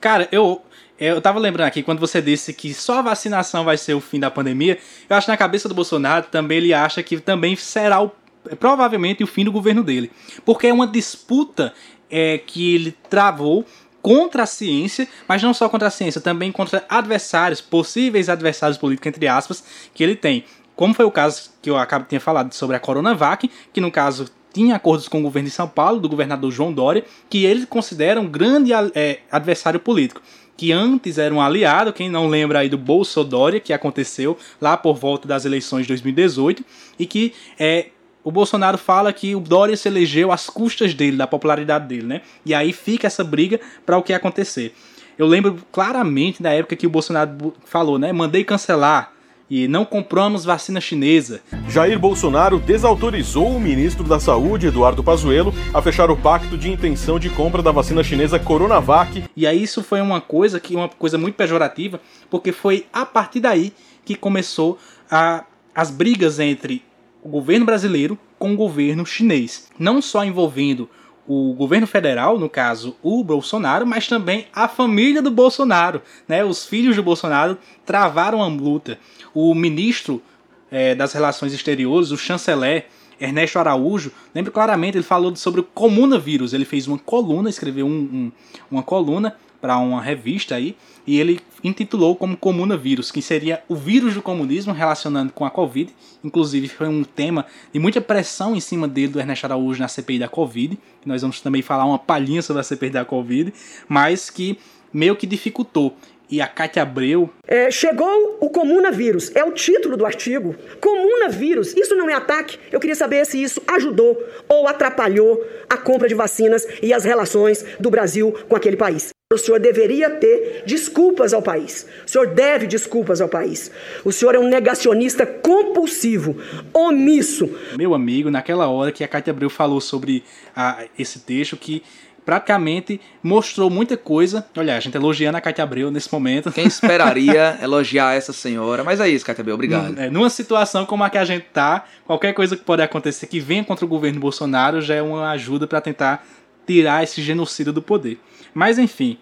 Cara, 0.00 0.28
eu 0.32 0.62
eu 0.98 1.20
tava 1.20 1.40
lembrando 1.40 1.66
aqui, 1.66 1.82
quando 1.82 1.98
você 1.98 2.22
disse 2.22 2.52
que 2.52 2.72
só 2.72 2.98
a 2.98 3.02
vacinação 3.02 3.64
vai 3.64 3.76
ser 3.76 3.94
o 3.94 4.00
fim 4.00 4.20
da 4.20 4.30
pandemia, 4.30 4.78
eu 5.10 5.16
acho 5.16 5.24
que 5.26 5.32
na 5.32 5.36
cabeça 5.36 5.68
do 5.68 5.74
Bolsonaro 5.74 6.26
também 6.30 6.58
ele 6.58 6.72
acha 6.72 7.02
que 7.02 7.18
também 7.18 7.56
será 7.56 8.00
o, 8.00 8.12
provavelmente 8.60 9.24
o 9.24 9.26
fim 9.26 9.44
do 9.44 9.50
governo 9.50 9.82
dele. 9.82 10.12
Porque 10.44 10.68
é 10.68 10.72
uma 10.72 10.86
disputa 10.86 11.74
é, 12.08 12.38
que 12.38 12.74
ele 12.74 12.92
travou 13.10 13.66
contra 14.00 14.44
a 14.44 14.46
ciência, 14.46 15.08
mas 15.26 15.42
não 15.42 15.54
só 15.54 15.68
contra 15.68 15.88
a 15.88 15.90
ciência, 15.90 16.20
também 16.20 16.52
contra 16.52 16.84
adversários, 16.88 17.60
possíveis 17.60 18.28
adversários 18.28 18.78
políticos, 18.78 19.08
entre 19.08 19.26
aspas, 19.26 19.64
que 19.94 20.04
ele 20.04 20.14
tem. 20.14 20.44
Como 20.76 20.94
foi 20.94 21.04
o 21.04 21.10
caso 21.10 21.50
que 21.60 21.70
eu 21.70 21.76
acabo 21.76 22.04
de 22.04 22.10
ter 22.10 22.20
falado 22.20 22.52
sobre 22.52 22.76
a 22.76 22.80
Coronavac, 22.80 23.50
que 23.72 23.80
no 23.80 23.90
caso 23.90 24.26
tinha 24.52 24.76
acordos 24.76 25.08
com 25.08 25.20
o 25.20 25.22
governo 25.22 25.48
de 25.48 25.54
São 25.54 25.68
Paulo, 25.68 26.00
do 26.00 26.08
governador 26.08 26.50
João 26.50 26.72
Dória, 26.72 27.04
que 27.28 27.44
ele 27.44 27.66
considera 27.66 28.20
um 28.20 28.28
grande 28.28 28.72
é, 28.94 29.20
adversário 29.30 29.80
político 29.80 30.20
que 30.56 30.70
antes 30.70 31.18
era 31.18 31.34
um 31.34 31.40
aliado, 31.40 31.92
quem 31.92 32.08
não 32.08 32.28
lembra 32.28 32.60
aí 32.60 32.68
do 32.68 32.78
Bolsodória, 32.78 33.58
que 33.58 33.72
aconteceu 33.72 34.38
lá 34.60 34.76
por 34.76 34.94
volta 34.94 35.26
das 35.26 35.44
eleições 35.44 35.82
de 35.82 35.88
2018, 35.88 36.64
e 36.98 37.06
que 37.06 37.32
é, 37.58 37.86
o 38.22 38.30
Bolsonaro 38.30 38.78
fala 38.78 39.12
que 39.12 39.34
o 39.34 39.40
Dória 39.40 39.76
se 39.76 39.88
elegeu 39.88 40.30
às 40.30 40.48
custas 40.48 40.94
dele, 40.94 41.16
da 41.16 41.26
popularidade 41.26 41.88
dele, 41.88 42.06
né? 42.06 42.20
E 42.46 42.54
aí 42.54 42.72
fica 42.72 43.06
essa 43.06 43.24
briga 43.24 43.60
para 43.84 43.98
o 43.98 44.02
que 44.02 44.12
acontecer. 44.12 44.74
Eu 45.18 45.26
lembro 45.26 45.58
claramente 45.72 46.42
da 46.42 46.52
época 46.52 46.76
que 46.76 46.86
o 46.86 46.90
Bolsonaro 46.90 47.52
falou, 47.64 47.98
né? 47.98 48.12
Mandei 48.12 48.44
cancelar 48.44 49.11
e 49.54 49.68
não 49.68 49.84
compramos 49.84 50.46
vacina 50.46 50.80
chinesa. 50.80 51.42
Jair 51.68 51.98
Bolsonaro 51.98 52.58
desautorizou 52.58 53.54
o 53.54 53.60
ministro 53.60 54.02
da 54.02 54.18
Saúde, 54.18 54.68
Eduardo 54.68 55.04
Pazuello, 55.04 55.52
a 55.74 55.82
fechar 55.82 56.10
o 56.10 56.16
pacto 56.16 56.56
de 56.56 56.70
intenção 56.70 57.18
de 57.18 57.28
compra 57.28 57.60
da 57.60 57.70
vacina 57.70 58.02
chinesa 58.02 58.38
Coronavac. 58.38 59.24
E 59.36 59.46
aí 59.46 59.62
isso 59.62 59.82
foi 59.82 60.00
uma 60.00 60.22
coisa 60.22 60.58
que 60.58 60.74
uma 60.74 60.88
coisa 60.88 61.18
muito 61.18 61.34
pejorativa, 61.34 62.00
porque 62.30 62.50
foi 62.50 62.86
a 62.90 63.04
partir 63.04 63.40
daí 63.40 63.74
que 64.06 64.14
começou 64.14 64.78
a, 65.10 65.44
as 65.74 65.90
brigas 65.90 66.40
entre 66.40 66.82
o 67.22 67.28
governo 67.28 67.66
brasileiro 67.66 68.18
com 68.38 68.54
o 68.54 68.56
governo 68.56 69.04
chinês, 69.04 69.68
não 69.78 70.00
só 70.00 70.24
envolvendo 70.24 70.88
o 71.26 71.54
governo 71.54 71.86
federal, 71.86 72.38
no 72.38 72.48
caso 72.48 72.96
o 73.02 73.22
Bolsonaro, 73.22 73.86
mas 73.86 74.08
também 74.08 74.46
a 74.52 74.66
família 74.66 75.22
do 75.22 75.30
Bolsonaro, 75.30 76.02
né? 76.26 76.44
Os 76.44 76.66
filhos 76.66 76.96
do 76.96 77.02
Bolsonaro 77.02 77.56
travaram 77.86 78.42
a 78.42 78.48
luta. 78.48 78.98
O 79.32 79.54
ministro 79.54 80.22
é, 80.70 80.94
das 80.94 81.12
Relações 81.12 81.52
Exteriores, 81.52 82.10
o 82.10 82.16
chanceler 82.16 82.86
Ernesto 83.20 83.58
Araújo, 83.58 84.10
lembro 84.34 84.50
claramente, 84.50 84.96
ele 84.96 85.04
falou 85.04 85.34
sobre 85.36 85.60
o 85.60 85.64
comunavírus. 85.64 86.52
Ele 86.52 86.64
fez 86.64 86.88
uma 86.88 86.98
coluna, 86.98 87.48
escreveu 87.48 87.86
um, 87.86 87.90
um, 87.90 88.32
uma 88.70 88.82
coluna 88.82 89.36
para 89.62 89.78
uma 89.78 90.02
revista 90.02 90.56
aí, 90.56 90.76
e 91.06 91.20
ele 91.20 91.40
intitulou 91.62 92.16
como 92.16 92.36
comunavírus, 92.36 93.12
que 93.12 93.22
seria 93.22 93.62
o 93.68 93.76
vírus 93.76 94.14
do 94.14 94.20
comunismo 94.20 94.72
relacionando 94.72 95.32
com 95.32 95.44
a 95.44 95.50
Covid. 95.50 95.94
Inclusive 96.22 96.68
foi 96.68 96.88
um 96.88 97.04
tema 97.04 97.46
de 97.72 97.78
muita 97.78 98.00
pressão 98.00 98.56
em 98.56 98.60
cima 98.60 98.88
dele 98.88 99.12
do 99.12 99.20
Ernesto 99.20 99.46
Araújo 99.46 99.80
na 99.80 99.86
CPI 99.86 100.18
da 100.18 100.28
Covid. 100.28 100.76
Nós 101.06 101.22
vamos 101.22 101.40
também 101.40 101.62
falar 101.62 101.84
uma 101.84 101.98
palhinha 101.98 102.42
sobre 102.42 102.60
a 102.60 102.64
CPI 102.64 102.90
da 102.90 103.04
Covid, 103.04 103.54
mas 103.88 104.28
que 104.28 104.58
meio 104.92 105.14
que 105.14 105.26
dificultou. 105.26 105.96
e 106.30 106.40
a 106.40 106.46
Cátia 106.48 106.82
Abreu. 106.82 107.28
É, 107.46 107.70
chegou 107.70 108.38
o 108.40 108.48
comunavírus, 108.48 109.30
é 109.34 109.44
o 109.44 109.52
título 109.52 109.98
do 109.98 110.06
artigo. 110.06 110.56
Comunavírus, 110.80 111.76
isso 111.76 111.94
não 111.94 112.08
é 112.08 112.14
ataque? 112.14 112.58
Eu 112.72 112.80
queria 112.80 112.96
saber 112.96 113.26
se 113.26 113.42
isso 113.42 113.60
ajudou 113.66 114.18
ou 114.48 114.66
atrapalhou 114.66 115.44
a 115.68 115.76
compra 115.76 116.08
de 116.08 116.14
vacinas 116.14 116.66
e 116.82 116.94
as 116.94 117.04
relações 117.04 117.62
do 117.78 117.90
Brasil 117.90 118.32
com 118.48 118.56
aquele 118.56 118.78
país. 118.78 119.10
O 119.34 119.38
senhor 119.38 119.58
deveria 119.58 120.10
ter 120.10 120.64
desculpas 120.66 121.32
ao 121.32 121.42
país. 121.42 121.86
O 122.06 122.10
senhor 122.10 122.28
deve 122.28 122.66
desculpas 122.66 123.20
ao 123.20 123.28
país. 123.28 123.70
O 124.04 124.12
senhor 124.12 124.34
é 124.34 124.38
um 124.38 124.48
negacionista 124.48 125.24
compulsivo, 125.24 126.36
omisso. 126.72 127.48
Meu 127.76 127.94
amigo, 127.94 128.30
naquela 128.30 128.68
hora 128.68 128.92
que 128.92 129.02
a 129.02 129.08
Cátia 129.08 129.30
Abreu 129.30 129.50
falou 129.50 129.80
sobre 129.80 130.22
a, 130.54 130.84
esse 130.98 131.20
texto, 131.20 131.56
que 131.56 131.82
praticamente 132.24 133.00
mostrou 133.22 133.68
muita 133.68 133.96
coisa. 133.96 134.46
Olha, 134.56 134.76
a 134.76 134.80
gente 134.80 134.96
elogiando 134.96 135.36
a 135.36 135.40
Cátia 135.40 135.64
Abreu 135.64 135.90
nesse 135.90 136.12
momento. 136.12 136.50
Quem 136.52 136.66
esperaria 136.66 137.58
elogiar 137.62 138.14
essa 138.14 138.32
senhora? 138.32 138.84
Mas 138.84 139.00
é 139.00 139.08
isso, 139.08 139.24
Cátia 139.24 139.42
Abreu, 139.42 139.54
obrigado. 139.54 139.98
É, 139.98 140.10
numa 140.10 140.30
situação 140.30 140.86
como 140.86 141.04
a 141.04 141.10
que 141.10 141.18
a 141.18 141.24
gente 141.24 141.46
tá, 141.52 141.84
qualquer 142.04 142.32
coisa 142.32 142.56
que 142.56 142.62
pode 142.62 142.82
acontecer 142.82 143.26
que 143.26 143.40
venha 143.40 143.64
contra 143.64 143.84
o 143.84 143.88
governo 143.88 144.20
Bolsonaro 144.20 144.80
já 144.80 144.94
é 144.94 145.02
uma 145.02 145.30
ajuda 145.30 145.66
para 145.66 145.80
tentar 145.80 146.24
tirar 146.66 147.02
esse 147.02 147.20
genocídio 147.20 147.72
do 147.72 147.82
poder. 147.82 148.18
Mas 148.54 148.78
enfim, 148.78 149.18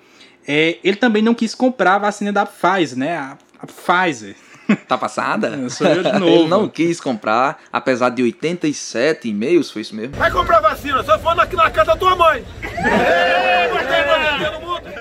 é, 0.46 0.78
ele 0.82 0.96
também 0.96 1.22
não 1.22 1.34
quis 1.34 1.54
comprar 1.54 1.96
a 1.96 1.98
vacina 1.98 2.32
da 2.32 2.46
Pfizer, 2.46 2.98
né? 2.98 3.16
A, 3.16 3.38
a 3.60 3.66
Pfizer. 3.66 4.34
Tá 4.86 4.96
passada? 4.96 5.68
Sou 5.68 5.86
eu 5.86 6.02
de 6.02 6.12
novo. 6.12 6.26
ele 6.26 6.48
não 6.48 6.68
quis 6.68 7.00
comprar, 7.00 7.60
apesar 7.72 8.10
de 8.10 8.22
87 8.22 9.28
e-mails, 9.28 9.68
foi 9.68 9.82
isso 9.82 9.96
mesmo? 9.96 10.14
Vai 10.14 10.30
comprar 10.30 10.60
vacina, 10.60 11.02
só 11.02 11.18
for 11.18 11.38
aqui 11.40 11.56
na 11.56 11.68
casa 11.70 11.86
da 11.86 11.96
tua 11.96 12.14
mãe. 12.14 12.44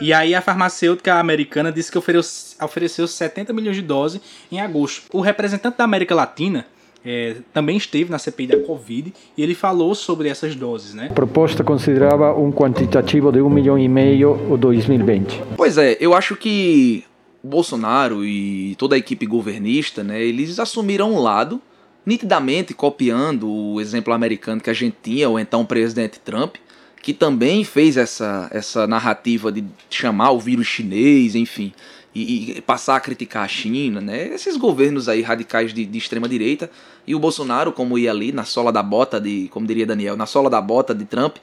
e 0.01 0.12
aí 0.12 0.33
a 0.33 0.41
farmacêutica 0.41 1.15
americana 1.15 1.71
disse 1.71 1.91
que 1.91 1.98
ofereceu, 2.00 2.65
ofereceu 2.65 3.07
70 3.07 3.53
milhões 3.53 3.75
de 3.75 3.83
doses 3.83 4.21
em 4.51 4.59
agosto. 4.59 5.03
O 5.13 5.21
representante 5.21 5.77
da 5.77 5.83
América 5.83 6.15
Latina, 6.15 6.65
é, 7.03 7.38
também 7.53 7.77
esteve 7.77 8.12
na 8.12 8.20
CPI 8.20 8.48
da 8.48 8.60
Covid 8.60 9.13
e 9.38 9.44
ele 9.44 9.56
falou 9.56 9.96
sobre 9.96 10.27
essas 10.29 10.56
doses, 10.56 10.94
né? 10.94 11.08
A 11.10 11.13
proposta 11.13 11.63
considerava 11.63 12.34
um 12.38 12.51
quantitativo 12.51 13.32
de 13.32 13.41
um 13.41 13.50
milhão 13.50 13.77
e 13.77 13.88
meio 13.88 14.32
o 14.51 14.58
2020. 14.58 15.41
Pois 15.56 15.77
é, 15.77 15.98
eu 16.00 16.13
acho 16.13 16.36
que 16.36 17.03
o 17.44 17.48
Bolsonaro 17.48 18.25
e 18.25 18.75
toda 18.77 18.96
a 18.96 18.98
equipe 18.98 19.25
governista, 19.25 20.03
né, 20.03 20.22
eles 20.22 20.60
assumiram 20.60 21.13
um 21.13 21.20
lado, 21.20 21.62
nitidamente 22.06 22.74
copiando 22.74 23.50
o 23.50 23.79
exemplo 23.79 24.13
americano 24.13 24.60
que 24.60 24.70
a 24.70 24.74
gente 24.74 24.98
tinha, 25.01 25.29
ou 25.29 25.39
então 25.39 25.62
o 25.62 25.65
presidente 25.65 26.20
Trump, 26.20 26.56
que 27.01 27.13
também 27.13 27.63
fez 27.63 27.96
essa, 27.96 28.50
essa 28.51 28.86
narrativa 28.86 29.51
de 29.51 29.63
chamar 29.89 30.32
o 30.32 30.39
vírus 30.39 30.68
chinês, 30.68 31.34
enfim, 31.34 31.72
e, 32.21 32.57
e 32.57 32.61
passar 32.61 32.95
a 32.95 32.99
criticar 32.99 33.43
a 33.43 33.47
China, 33.47 34.01
né? 34.01 34.27
Esses 34.27 34.57
governos 34.57 35.07
aí 35.07 35.21
radicais 35.21 35.73
de, 35.73 35.85
de 35.85 35.97
extrema 35.97 36.27
direita 36.27 36.69
e 37.05 37.15
o 37.15 37.19
Bolsonaro, 37.19 37.71
como 37.71 37.97
ia 37.97 38.11
ali 38.11 38.31
na 38.31 38.43
sola 38.43 38.71
da 38.71 38.83
bota 38.83 39.19
de, 39.19 39.47
como 39.49 39.65
diria 39.65 39.85
Daniel, 39.85 40.15
na 40.15 40.25
sola 40.25 40.49
da 40.49 40.61
bota 40.61 40.93
de 40.93 41.05
Trump, 41.05 41.38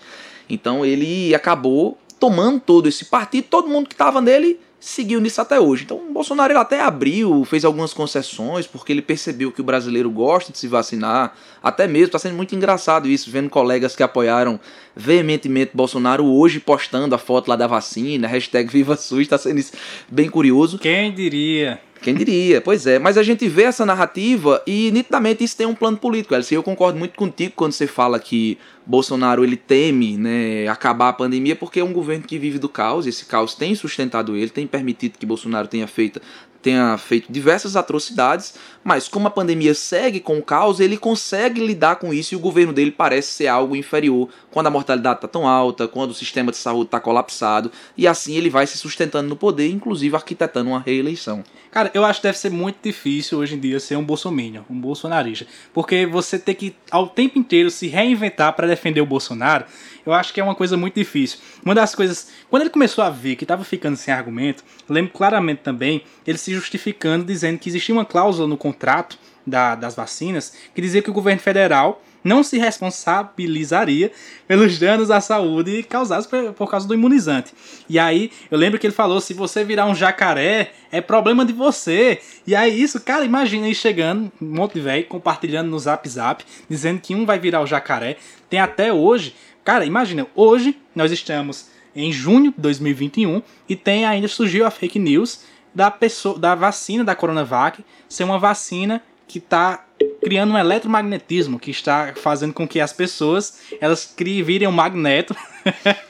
então 0.49 0.85
ele 0.85 1.35
acabou 1.35 1.99
tomando 2.19 2.61
todo 2.61 2.89
esse 2.89 3.05
partido, 3.07 3.47
todo 3.49 3.69
mundo 3.69 3.89
que 3.89 3.95
estava 3.95 4.21
nele 4.21 4.59
seguiu 4.79 5.21
nisso 5.21 5.41
até 5.41 5.59
hoje. 5.61 5.85
Então 5.85 5.99
o 5.99 6.13
Bolsonaro 6.13 6.53
ele 6.53 6.59
até 6.59 6.81
abriu, 6.81 7.45
fez 7.45 7.65
algumas 7.65 7.93
concessões, 7.93 8.67
porque 8.67 8.93
ele 8.93 9.03
percebeu 9.03 9.51
que 9.51 9.61
o 9.61 9.65
brasileiro 9.65 10.11
gosta 10.11 10.53
de 10.53 10.59
se 10.59 10.69
vacinar. 10.69 11.35
Até 11.63 11.87
mesmo, 11.87 12.07
está 12.07 12.19
sendo 12.19 12.37
muito 12.37 12.55
engraçado 12.55 13.09
isso, 13.09 13.31
vendo 13.31 13.51
colegas 13.51 13.97
que 13.97 14.03
apoiaram 14.03 14.61
veementemente 14.95 15.73
Bolsonaro 15.75 16.25
hoje 16.25 16.61
postando 16.61 17.15
a 17.15 17.19
foto 17.19 17.49
lá 17.49 17.57
da 17.57 17.67
vacina, 17.67 18.29
hashtag 18.29 18.71
Viva 18.73 18.97
SUS, 18.97 19.21
está 19.21 19.39
sendo 19.39 19.59
isso 19.59 19.73
bem 20.09 20.29
curioso. 20.29 20.79
Quem 20.79 21.13
diria? 21.13 21.81
Quem 22.03 22.15
diria? 22.15 22.61
Pois 22.61 22.87
é, 22.87 22.99
mas 22.99 23.19
a 23.19 23.23
gente 23.23 23.49
vê 23.49 23.65
essa 23.65 23.85
narrativa 23.85 24.63
e 24.67 24.91
nitidamente 24.93 25.43
isso 25.43 25.57
tem 25.57 25.67
um 25.67 25.75
plano 25.75 25.97
político, 25.97 26.35
Elcio. 26.35 26.57
Eu 26.57 26.63
concordo 26.63 26.99
muito 26.99 27.17
contigo 27.17 27.55
quando 27.57 27.73
você 27.73 27.87
fala 27.87 28.19
que 28.19 28.59
Bolsonaro 28.85 29.43
ele 29.43 29.57
teme 29.57 30.17
né, 30.17 30.69
acabar 30.69 31.09
a 31.09 31.13
pandemia 31.13 31.57
porque 31.57 31.81
é 31.81 31.85
um 31.85 31.93
governo 31.93 32.25
que 32.25 32.39
vive 32.39 32.59
do 32.59 32.69
caos, 32.69 33.07
esse 33.07 33.25
caos 33.25 33.55
tem 33.55 33.75
sustentado 33.75 34.37
ele, 34.37 34.51
tem 34.51 34.67
permitido 34.67 35.19
que 35.19 35.27
Bolsonaro 35.27 35.67
tenha 35.67 35.87
feito 35.87 36.21
tenha 36.67 36.99
feito 36.99 37.31
diversas 37.31 37.77
atrocidades, 37.77 38.55
mas 38.83 39.07
como 39.07 39.29
a 39.29 39.31
pandemia 39.31 39.73
segue 39.73 40.19
com 40.19 40.37
o 40.37 40.43
caos, 40.43 40.81
ele 40.81 40.97
consegue 40.97 41.65
lidar 41.65 41.95
com 41.95 42.13
isso 42.13 42.35
e 42.35 42.37
o 42.37 42.41
governo 42.41 42.73
dele 42.73 42.91
parece 42.91 43.29
ser 43.29 43.47
algo 43.47 43.77
inferior 43.77 44.29
quando 44.51 44.67
a 44.67 44.71
mortalidade 44.71 45.19
está 45.19 45.29
tão 45.29 45.47
alta, 45.47 45.87
quando 45.87 46.11
o 46.11 46.15
sistema 46.15 46.51
de 46.51 46.57
saúde 46.57 46.87
está 46.87 46.99
colapsado, 46.99 47.71
e 47.97 48.05
assim 48.09 48.35
ele 48.35 48.51
vai 48.51 48.67
se 48.67 48.77
sustentando 48.79 49.29
no 49.29 49.37
poder, 49.37 49.71
inclusive 49.71 50.17
arquitetando 50.17 50.71
uma 50.71 50.81
reeleição. 50.81 51.45
Cara, 51.71 51.89
eu 51.95 52.05
acho 52.05 52.21
que 52.21 52.27
deve 52.27 52.39
ser 52.39 52.51
muito 52.51 52.79
difícil 52.83 53.39
hoje 53.39 53.55
em 53.55 53.61
dia 53.61 53.79
ser 53.79 53.95
um 53.95 54.05
bolsominion, 54.05 54.63
um 54.69 54.81
bolsonarista, 54.81 55.47
porque 55.73 56.05
você 56.05 56.37
tem 56.37 56.55
que 56.55 56.75
ao 56.91 57.07
tempo 57.07 57.39
inteiro 57.39 57.71
se 57.71 57.87
reinventar 57.87 58.57
para 58.57 58.67
defender 58.67 59.01
o 59.01 59.07
Bolsonaro 59.07 59.67
eu 60.07 60.15
acho 60.15 60.33
que 60.33 60.41
é 60.41 60.45
uma 60.45 60.55
coisa 60.55 60.77
muito 60.77 60.95
difícil. 60.95 61.39
Uma 61.65 61.75
das 61.75 61.95
coisas, 61.95 62.29
quando 62.49 62.63
ele 62.63 62.71
começou 62.71 63.03
a 63.03 63.11
ver 63.11 63.37
que 63.37 63.45
estava 63.45 63.65
ficando 63.65 63.97
sem 63.97 64.15
argumento, 64.15 64.65
lembro 64.89 65.13
claramente 65.13 65.59
também 65.59 66.03
ele 66.27 66.39
se 66.39 66.55
justificando, 66.55 67.25
dizendo 67.25 67.59
que 67.59 67.69
existia 67.69 67.95
uma 67.95 68.05
cláusula 68.05 68.47
no 68.47 68.57
contrato 68.57 69.19
da, 69.47 69.75
das 69.75 69.95
vacinas 69.95 70.55
que 70.75 70.81
dizia 70.81 71.03
que 71.03 71.11
o 71.11 71.13
governo 71.13 71.41
federal 71.41 72.03
não 72.27 72.43
se 72.43 72.59
responsabilizaria 72.59 74.11
pelos 74.49 74.81
danos 74.81 75.13
à 75.13 75.21
saúde 75.21 75.85
causados 75.85 76.27
por, 76.27 76.69
causa 76.69 76.87
do 76.87 76.93
imunizante. 76.93 77.55
E 77.89 78.01
aí, 78.01 78.33
eu 78.51 78.59
lembro 78.59 78.81
que 78.81 78.87
ele 78.87 78.93
falou: 78.93 79.21
se 79.21 79.33
você 79.33 79.63
virar 79.63 79.87
um 79.87 79.95
jacaré, 79.95 80.73
é 80.91 81.01
problema 81.01 81.45
de 81.45 81.53
você. 81.53 82.19
E 82.45 82.57
aí, 82.57 82.83
isso, 82.83 83.01
cara, 83.01 83.25
imagina 83.25 83.67
aí 83.67 83.75
chegando, 83.77 84.33
um 84.43 84.47
monte 84.47 84.75
de 84.75 84.81
velho, 84.81 85.07
compartilhando 85.07 85.71
no 85.71 85.79
zap 85.79 86.09
zap, 86.09 86.45
dizendo 86.69 87.01
que 87.01 87.15
um 87.15 87.25
vai 87.25 87.39
virar 87.39 87.63
o 87.63 87.67
jacaré. 87.67 88.17
Tem 88.51 88.59
até 88.59 88.93
hoje 88.93 89.33
Cara, 89.67 89.85
imagina, 89.85 90.29
hoje 90.33 90.79
nós 90.95 91.11
estamos 91.11 91.67
em 91.93 92.13
junho 92.13 92.53
de 92.53 92.61
2021 92.61 93.43
e 93.69 93.75
tem 93.75 94.07
ainda 94.07 94.29
surgiu 94.29 94.65
a 94.65 94.71
fake 94.71 94.97
news 94.97 95.41
da 95.75 95.91
pessoa 95.91 96.39
da 96.39 96.55
vacina 96.55 97.03
da 97.03 97.17
Coronavac 97.17 97.85
ser 98.09 98.23
uma 98.23 98.39
vacina 98.39 99.03
que 99.27 99.39
está 99.39 99.85
criando 100.23 100.53
um 100.53 100.57
eletromagnetismo 100.57 101.59
que 101.59 101.73
está 101.73 102.13
fazendo 102.15 102.55
com 102.55 102.69
que 102.69 102.81
as 102.81 102.93
pessoas 102.93 103.59
elas 103.81 104.05
criem, 104.07 104.41
virem 104.45 104.69
um 104.69 104.73
magneto 104.73 105.35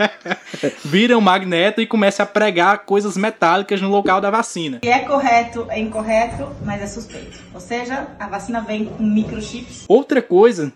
viram 0.85 1.17
um 1.17 1.23
magneto 1.23 1.81
e 1.81 1.87
comecem 1.87 2.23
a 2.23 2.27
pregar 2.27 2.81
coisas 2.81 3.17
metálicas 3.17 3.81
no 3.81 3.89
local 3.89 4.21
da 4.21 4.31
vacina. 4.31 4.81
E 4.83 4.89
é 4.89 4.99
correto, 4.99 5.67
é 5.71 5.81
incorreto, 5.81 6.55
mas 6.63 6.83
é 6.83 6.87
suspeito. 6.87 7.39
Ou 7.55 7.61
seja, 7.61 8.07
a 8.21 8.27
vacina 8.27 8.61
vem 8.61 8.85
com 8.85 9.03
microchips. 9.03 9.87
Outra 9.89 10.21
coisa 10.21 10.71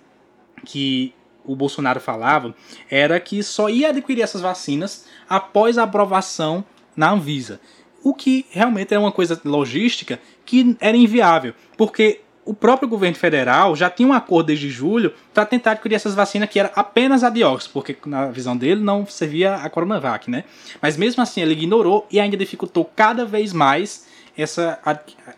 que 0.64 1.12
o 1.44 1.56
Bolsonaro 1.56 2.00
falava 2.00 2.54
era 2.90 3.18
que 3.20 3.42
só 3.42 3.68
ia 3.68 3.88
adquirir 3.88 4.22
essas 4.22 4.40
vacinas 4.40 5.06
após 5.28 5.78
a 5.78 5.84
aprovação 5.84 6.64
na 6.96 7.10
Anvisa. 7.10 7.60
O 8.02 8.14
que 8.14 8.46
realmente 8.50 8.92
era 8.92 9.00
uma 9.00 9.12
coisa 9.12 9.40
logística 9.44 10.18
que 10.44 10.76
era 10.80 10.96
inviável, 10.96 11.54
porque 11.76 12.20
o 12.44 12.54
próprio 12.54 12.88
governo 12.88 13.16
federal 13.16 13.76
já 13.76 13.90
tinha 13.90 14.08
um 14.08 14.12
acordo 14.12 14.46
desde 14.48 14.70
julho 14.70 15.12
para 15.32 15.44
tentar 15.44 15.72
adquirir 15.72 15.94
essas 15.94 16.14
vacinas 16.14 16.48
que 16.48 16.58
era 16.58 16.72
apenas 16.74 17.22
a 17.22 17.28
Oxford, 17.28 17.68
porque 17.72 17.96
na 18.06 18.26
visão 18.26 18.56
dele 18.56 18.80
não 18.82 19.06
servia 19.06 19.56
a 19.56 19.70
Coronavac, 19.70 20.30
né? 20.30 20.44
Mas 20.80 20.96
mesmo 20.96 21.22
assim 21.22 21.42
ele 21.42 21.52
ignorou 21.52 22.06
e 22.10 22.18
ainda 22.18 22.36
dificultou 22.36 22.84
cada 22.84 23.24
vez 23.24 23.52
mais 23.52 24.06
essa, 24.36 24.80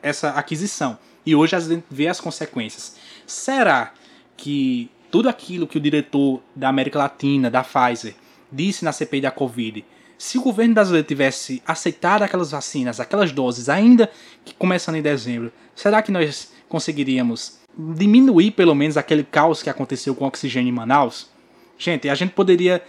essa 0.03 0.31
aquisição. 0.31 0.97
E 1.27 1.35
hoje 1.35 1.55
a 1.55 1.61
gente 1.61 1.85
vê 1.91 2.09
as 2.09 2.21
consequências. 2.21 2.97
Será 3.27 3.93
que 4.37 4.91
tudo 5.13 5.29
aquilo 5.29 5.67
que 5.67 5.77
o 5.77 5.81
diretor 5.81 6.41
da 6.57 6.71
América 6.71 6.99
Latina, 6.99 7.51
da 7.51 7.63
Pfizer, 7.63 8.15
disse 8.51 8.83
na 8.83 8.93
CPI 8.93 9.21
da 9.21 9.31
Covid, 9.31 9.85
se 10.17 10.39
o 10.39 10.43
governo 10.43 10.73
brasileiro 10.73 11.07
tivesse 11.07 11.63
aceitado 11.67 12.23
aquelas 12.23 12.51
vacinas, 12.51 12.99
aquelas 12.99 13.31
doses, 13.31 13.69
ainda 13.69 14.11
que 14.43 14.55
começando 14.55 14.97
em 14.97 15.03
dezembro, 15.03 15.53
será 15.77 16.01
que 16.01 16.11
nós 16.11 16.51
conseguiríamos 16.67 17.59
diminuir 17.77 18.53
pelo 18.53 18.75
menos 18.75 18.97
aquele 18.97 19.23
caos 19.23 19.63
que 19.63 19.69
aconteceu 19.69 20.15
com 20.15 20.25
o 20.25 20.29
oxigênio 20.29 20.71
em 20.71 20.75
Manaus? 20.75 21.29
Gente, 21.77 22.09
a 22.09 22.15
gente 22.15 22.33
poderia, 22.33 22.83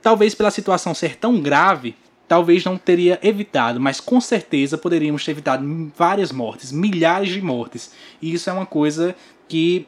talvez 0.00 0.34
pela 0.34 0.50
situação 0.50 0.94
ser 0.94 1.16
tão 1.16 1.42
grave, 1.42 1.94
talvez 2.26 2.64
não 2.64 2.78
teria 2.78 3.18
evitado, 3.22 3.78
mas 3.78 4.00
com 4.00 4.18
certeza 4.18 4.78
poderíamos 4.78 5.22
ter 5.22 5.32
evitado 5.32 5.92
várias 5.94 6.32
mortes, 6.32 6.72
milhares 6.72 7.28
de 7.28 7.42
mortes. 7.42 7.90
E 8.22 8.32
isso 8.32 8.48
é 8.48 8.52
uma 8.54 8.64
coisa 8.64 9.14
que 9.46 9.86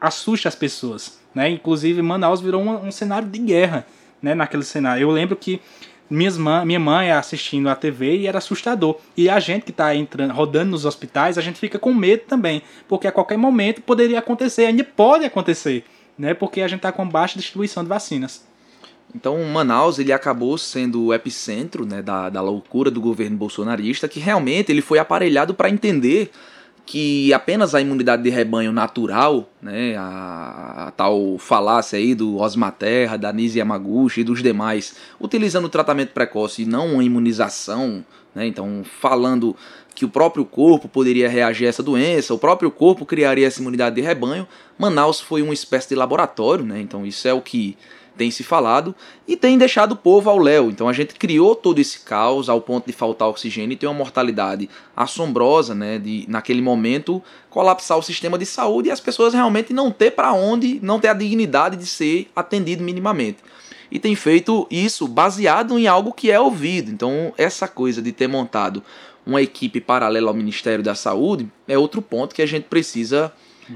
assusta 0.00 0.48
as 0.48 0.54
pessoas, 0.54 1.18
né? 1.34 1.48
Inclusive 1.50 2.00
Manaus 2.02 2.40
virou 2.40 2.62
um, 2.62 2.86
um 2.86 2.90
cenário 2.90 3.28
de 3.28 3.38
guerra, 3.38 3.86
né? 4.22 4.34
Naquele 4.34 4.64
cenário. 4.64 5.02
Eu 5.02 5.10
lembro 5.10 5.36
que 5.36 5.60
minhas 6.10 6.38
mãe, 6.38 6.64
minha 6.64 6.80
mãe 6.80 7.10
assistindo 7.10 7.68
a 7.68 7.74
TV 7.74 8.16
e 8.16 8.26
era 8.26 8.38
assustador. 8.38 8.98
E 9.16 9.28
a 9.28 9.38
gente 9.38 9.64
que 9.64 9.70
está 9.70 9.94
entrando, 9.94 10.32
rodando 10.32 10.70
nos 10.70 10.84
hospitais, 10.84 11.36
a 11.36 11.40
gente 11.40 11.58
fica 11.58 11.78
com 11.78 11.92
medo 11.92 12.22
também, 12.26 12.62
porque 12.88 13.06
a 13.06 13.12
qualquer 13.12 13.36
momento 13.36 13.82
poderia 13.82 14.18
acontecer, 14.18 14.64
ainda 14.66 14.84
pode 14.84 15.24
acontecer, 15.24 15.84
né? 16.18 16.34
Porque 16.34 16.62
a 16.62 16.68
gente 16.68 16.78
está 16.78 16.92
com 16.92 17.06
baixa 17.06 17.38
distribuição 17.38 17.82
de 17.82 17.88
vacinas. 17.88 18.46
Então, 19.14 19.42
Manaus 19.44 19.98
ele 19.98 20.12
acabou 20.12 20.58
sendo 20.58 21.06
o 21.06 21.14
epicentro 21.14 21.86
né, 21.86 22.02
da, 22.02 22.28
da 22.28 22.42
loucura 22.42 22.90
do 22.90 23.00
governo 23.00 23.38
bolsonarista, 23.38 24.06
que 24.06 24.20
realmente 24.20 24.70
ele 24.70 24.82
foi 24.82 24.98
aparelhado 24.98 25.54
para 25.54 25.70
entender 25.70 26.30
que 26.90 27.34
apenas 27.34 27.74
a 27.74 27.82
imunidade 27.82 28.22
de 28.22 28.30
rebanho 28.30 28.72
natural, 28.72 29.46
né, 29.60 29.94
a, 29.94 30.86
a 30.86 30.90
tal 30.92 31.36
falácia 31.36 31.98
aí 31.98 32.14
do 32.14 32.38
Osma 32.38 32.70
Terra, 32.70 33.18
da 33.18 33.30
Nise 33.30 33.58
Yamaguchi 33.58 34.22
e 34.22 34.24
dos 34.24 34.42
demais, 34.42 34.96
utilizando 35.20 35.66
o 35.66 35.68
tratamento 35.68 36.14
precoce 36.14 36.62
e 36.62 36.64
não 36.64 36.94
uma 36.94 37.04
imunização, 37.04 38.02
né, 38.34 38.46
então 38.46 38.82
falando 39.02 39.54
que 39.94 40.06
o 40.06 40.08
próprio 40.08 40.46
corpo 40.46 40.88
poderia 40.88 41.28
reagir 41.28 41.66
a 41.66 41.68
essa 41.68 41.82
doença, 41.82 42.32
o 42.32 42.38
próprio 42.38 42.70
corpo 42.70 43.04
criaria 43.04 43.46
essa 43.46 43.60
imunidade 43.60 43.96
de 43.96 44.00
rebanho, 44.00 44.48
Manaus 44.78 45.20
foi 45.20 45.42
uma 45.42 45.52
espécie 45.52 45.90
de 45.90 45.94
laboratório, 45.94 46.64
né, 46.64 46.80
então 46.80 47.04
isso 47.04 47.28
é 47.28 47.34
o 47.34 47.42
que 47.42 47.76
tem 48.18 48.30
se 48.30 48.42
falado 48.42 48.94
e 49.26 49.36
tem 49.36 49.56
deixado 49.56 49.92
o 49.92 49.96
povo 49.96 50.28
ao 50.28 50.38
léu. 50.38 50.68
Então 50.68 50.88
a 50.88 50.92
gente 50.92 51.14
criou 51.14 51.54
todo 51.54 51.78
esse 51.78 52.00
caos 52.00 52.48
ao 52.48 52.60
ponto 52.60 52.86
de 52.86 52.92
faltar 52.92 53.28
oxigênio 53.28 53.72
e 53.72 53.76
ter 53.76 53.86
uma 53.86 53.94
mortalidade 53.94 54.68
assombrosa, 54.96 55.74
né, 55.74 55.98
de 55.98 56.26
naquele 56.28 56.60
momento 56.60 57.22
colapsar 57.48 57.96
o 57.96 58.02
sistema 58.02 58.36
de 58.36 58.44
saúde 58.44 58.88
e 58.88 58.92
as 58.92 59.00
pessoas 59.00 59.32
realmente 59.32 59.72
não 59.72 59.90
ter 59.90 60.10
para 60.10 60.32
onde, 60.32 60.80
não 60.82 60.98
ter 60.98 61.08
a 61.08 61.14
dignidade 61.14 61.76
de 61.76 61.86
ser 61.86 62.28
atendido 62.34 62.82
minimamente. 62.82 63.38
E 63.90 63.98
tem 63.98 64.14
feito 64.14 64.66
isso 64.70 65.08
baseado 65.08 65.78
em 65.78 65.86
algo 65.86 66.12
que 66.12 66.30
é 66.30 66.38
ouvido. 66.38 66.90
Então 66.90 67.32
essa 67.38 67.68
coisa 67.68 68.02
de 68.02 68.12
ter 68.12 68.26
montado 68.26 68.82
uma 69.24 69.40
equipe 69.40 69.80
paralela 69.80 70.28
ao 70.28 70.34
Ministério 70.34 70.82
da 70.82 70.94
Saúde 70.94 71.48
é 71.66 71.78
outro 71.78 72.02
ponto 72.02 72.34
que 72.34 72.42
a 72.42 72.46
gente 72.46 72.64
precisa 72.64 73.32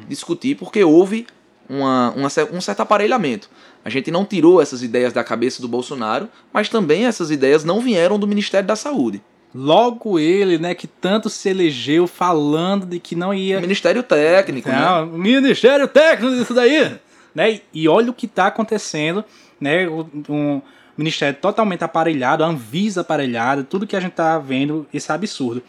discutir 0.09 0.57
porque 0.57 0.83
houve 0.83 1.27
uma, 1.69 2.11
uma, 2.17 2.29
um 2.53 2.61
certo 2.61 2.81
aparelhamento. 2.81 3.49
A 3.85 3.91
gente 3.91 4.11
não 4.11 4.25
tirou 4.25 4.61
essas 4.61 4.83
ideias 4.83 5.13
da 5.13 5.25
cabeça 5.25 5.61
do 5.61 5.69
Bolsonaro, 5.69 6.29
mas 6.53 6.69
também 6.69 7.05
essas 7.07 7.31
ideias 7.31 7.65
não 7.65 7.81
vieram 7.81 8.19
do 8.19 8.27
Ministério 8.27 8.67
da 8.67 8.77
Saúde. 8.77 9.23
Logo 9.55 10.19
ele, 10.19 10.57
né, 10.57 10.75
que 10.75 10.87
tanto 10.87 11.29
se 11.29 11.49
elegeu 11.49 12.07
falando 12.07 12.87
de 12.87 12.99
que 12.99 13.15
não 13.15 13.35
ia. 13.35 13.61
Ministério 13.61 14.03
Técnico, 14.03 14.69
não, 14.69 15.07
né? 15.07 15.19
Ministério 15.19 15.87
Técnico 15.89 16.35
disso 16.37 16.55
daí! 16.55 16.99
né? 17.35 17.61
E 17.73 17.89
olha 17.89 18.11
o 18.11 18.15
que 18.15 18.27
está 18.27 18.47
acontecendo, 18.47 19.25
né? 19.61 19.89
Um 19.89 20.61
ministério 20.97 21.39
totalmente 21.41 21.83
aparelhado, 21.83 22.45
a 22.45 22.47
Anvisa 22.47 23.01
aparelhada, 23.01 23.65
tudo 23.65 23.87
que 23.87 23.97
a 23.97 24.01
gente 24.01 24.13
está 24.13 24.39
vendo, 24.39 24.87
esse 24.93 25.11
absurdo 25.11 25.63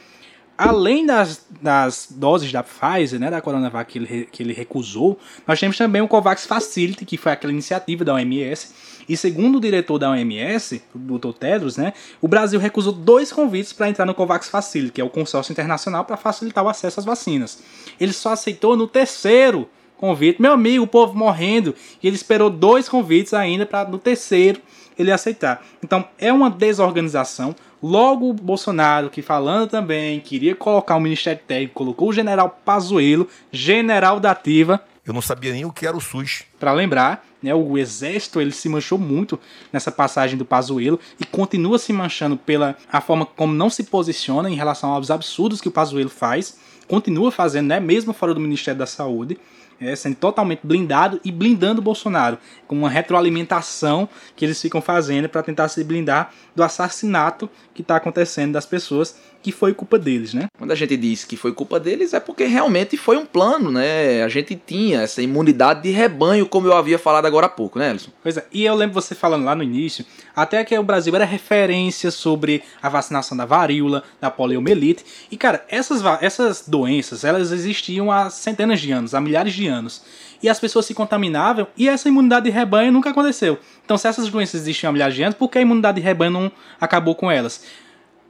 além 0.57 1.05
das, 1.05 1.45
das 1.61 2.07
doses 2.09 2.51
da 2.51 2.63
Pfizer, 2.63 3.19
né, 3.19 3.29
da 3.29 3.41
Coronavac 3.41 3.91
que 3.91 3.99
ele, 3.99 4.29
que 4.31 4.43
ele 4.43 4.53
recusou, 4.53 5.19
nós 5.47 5.59
temos 5.59 5.77
também 5.77 6.01
o 6.01 6.07
COVAX 6.07 6.45
Facility, 6.45 7.05
que 7.05 7.17
foi 7.17 7.31
aquela 7.31 7.51
iniciativa 7.51 8.05
da 8.05 8.13
OMS. 8.13 8.73
E 9.07 9.17
segundo 9.17 9.57
o 9.57 9.61
diretor 9.61 9.99
da 9.99 10.11
OMS, 10.11 10.81
o 10.95 11.17
Dr. 11.17 11.33
Tedros, 11.33 11.75
né, 11.77 11.93
o 12.21 12.27
Brasil 12.27 12.59
recusou 12.59 12.93
dois 12.93 13.31
convites 13.31 13.73
para 13.73 13.89
entrar 13.89 14.05
no 14.05 14.13
COVAX 14.13 14.47
Facility, 14.47 14.93
que 14.93 15.01
é 15.01 15.03
o 15.03 15.09
consórcio 15.09 15.51
internacional 15.51 16.05
para 16.05 16.17
facilitar 16.17 16.63
o 16.63 16.69
acesso 16.69 16.99
às 16.99 17.05
vacinas. 17.05 17.61
Ele 17.99 18.13
só 18.13 18.33
aceitou 18.33 18.77
no 18.77 18.87
terceiro 18.87 19.67
convite. 19.97 20.41
Meu 20.41 20.51
amigo, 20.51 20.83
o 20.83 20.87
povo 20.87 21.17
morrendo, 21.17 21.73
e 22.01 22.07
ele 22.07 22.15
esperou 22.15 22.49
dois 22.49 22.89
convites 22.89 23.33
ainda 23.33 23.65
para 23.65 23.89
no 23.89 23.97
terceiro 23.97 24.61
ele 24.97 25.11
aceitar. 25.11 25.63
Então 25.83 26.05
é 26.17 26.31
uma 26.31 26.49
desorganização. 26.49 27.55
Logo 27.81 28.29
o 28.29 28.33
Bolsonaro, 28.33 29.09
que 29.09 29.21
falando 29.21 29.69
também, 29.69 30.19
queria 30.19 30.55
colocar 30.55 30.95
o 30.95 31.01
Ministério 31.01 31.41
Técnico, 31.45 31.73
colocou 31.73 32.09
o 32.09 32.13
general 32.13 32.59
Pazuello, 32.63 33.27
general 33.51 34.19
da 34.19 34.31
ativa. 34.31 34.81
Eu 35.05 35.13
não 35.13 35.21
sabia 35.21 35.51
nem 35.51 35.65
o 35.65 35.71
que 35.71 35.85
era 35.85 35.97
o 35.97 35.99
SUS. 35.99 36.43
Para 36.57 36.71
lembrar, 36.71 37.25
né, 37.41 37.53
o 37.53 37.77
exército 37.77 38.39
ele 38.39 38.53
se 38.53 38.69
manchou 38.69 38.97
muito 38.97 39.37
nessa 39.71 39.91
passagem 39.91 40.37
do 40.37 40.45
Pazuello 40.45 40.97
e 41.19 41.25
continua 41.25 41.77
se 41.77 41.91
manchando 41.91 42.37
pela 42.37 42.77
a 42.89 43.01
forma 43.01 43.25
como 43.25 43.53
não 43.53 43.69
se 43.69 43.83
posiciona 43.83 44.49
em 44.49 44.55
relação 44.55 44.91
aos 44.91 45.11
absurdos 45.11 45.59
que 45.59 45.67
o 45.67 45.71
Pazuello 45.71 46.09
faz, 46.09 46.57
continua 46.87 47.31
fazendo, 47.31 47.67
né, 47.67 47.81
mesmo 47.81 48.13
fora 48.13 48.33
do 48.33 48.39
Ministério 48.39 48.79
da 48.79 48.85
Saúde 48.85 49.37
é, 49.79 49.95
sendo 49.95 50.15
totalmente 50.15 50.61
blindado 50.63 51.19
e 51.23 51.31
blindando 51.31 51.81
o 51.81 51.83
Bolsonaro, 51.83 52.37
com 52.67 52.75
uma 52.75 52.89
retroalimentação 52.89 54.07
que 54.35 54.45
eles 54.45 54.61
ficam 54.61 54.81
fazendo 54.81 55.29
para 55.29 55.43
tentar 55.43 55.67
se 55.67 55.83
blindar 55.83 56.31
do 56.55 56.63
assassinato 56.63 57.49
que 57.73 57.81
está 57.81 57.95
acontecendo 57.95 58.53
das 58.53 58.65
pessoas, 58.65 59.15
que 59.43 59.51
foi 59.51 59.73
culpa 59.73 59.99
deles, 59.99 60.33
né? 60.33 60.47
Quando 60.57 60.71
a 60.71 60.75
gente 60.75 60.95
diz 60.95 61.25
que 61.25 61.35
foi 61.35 61.51
culpa 61.51 61.77
deles, 61.77 62.13
é 62.13 62.19
porque 62.19 62.45
realmente 62.45 62.95
foi 62.95 63.17
um 63.17 63.25
plano, 63.25 63.71
né? 63.71 64.23
A 64.23 64.29
gente 64.29 64.55
tinha 64.55 65.01
essa 65.01 65.21
imunidade 65.21 65.83
de 65.83 65.91
rebanho, 65.91 66.47
como 66.47 66.67
eu 66.67 66.73
havia 66.73 66.97
falado 66.97 67.25
agora 67.25 67.47
há 67.47 67.49
pouco, 67.49 67.77
né, 67.77 67.91
Elson? 67.91 68.11
Pois 68.23 68.37
é, 68.37 68.45
e 68.53 68.63
eu 68.63 68.73
lembro 68.73 68.93
você 68.93 69.13
falando 69.13 69.43
lá 69.43 69.53
no 69.53 69.61
início, 69.61 70.05
até 70.33 70.63
que 70.63 70.77
o 70.77 70.83
Brasil 70.83 71.13
era 71.13 71.25
referência 71.25 72.09
sobre 72.09 72.63
a 72.81 72.87
vacinação 72.87 73.35
da 73.35 73.45
varíola, 73.45 74.03
da 74.21 74.31
poliomielite, 74.31 75.03
e 75.29 75.35
cara, 75.35 75.65
essas, 75.67 76.01
essas 76.21 76.63
doenças, 76.65 77.25
elas 77.25 77.51
existiam 77.51 78.11
há 78.11 78.29
centenas 78.29 78.79
de 78.79 78.91
anos, 78.93 79.13
há 79.13 79.19
milhares 79.19 79.53
de 79.53 79.62
anos 79.67 80.03
e 80.41 80.49
as 80.49 80.59
pessoas 80.59 80.85
se 80.85 80.93
contaminavam 80.93 81.67
e 81.77 81.87
essa 81.87 82.07
imunidade 82.07 82.45
de 82.45 82.51
rebanho 82.51 82.91
nunca 82.91 83.09
aconteceu. 83.09 83.59
Então, 83.83 83.97
se 83.97 84.07
essas 84.07 84.29
doenças 84.29 84.61
existiam 84.61 84.89
há 84.89 84.93
milhares 84.93 85.15
de 85.15 85.23
anos, 85.23 85.37
por 85.37 85.49
que 85.49 85.57
a 85.57 85.61
imunidade 85.61 85.99
de 85.99 86.03
rebanho 86.03 86.31
não 86.31 86.51
acabou 86.79 87.15
com 87.15 87.31
elas? 87.31 87.63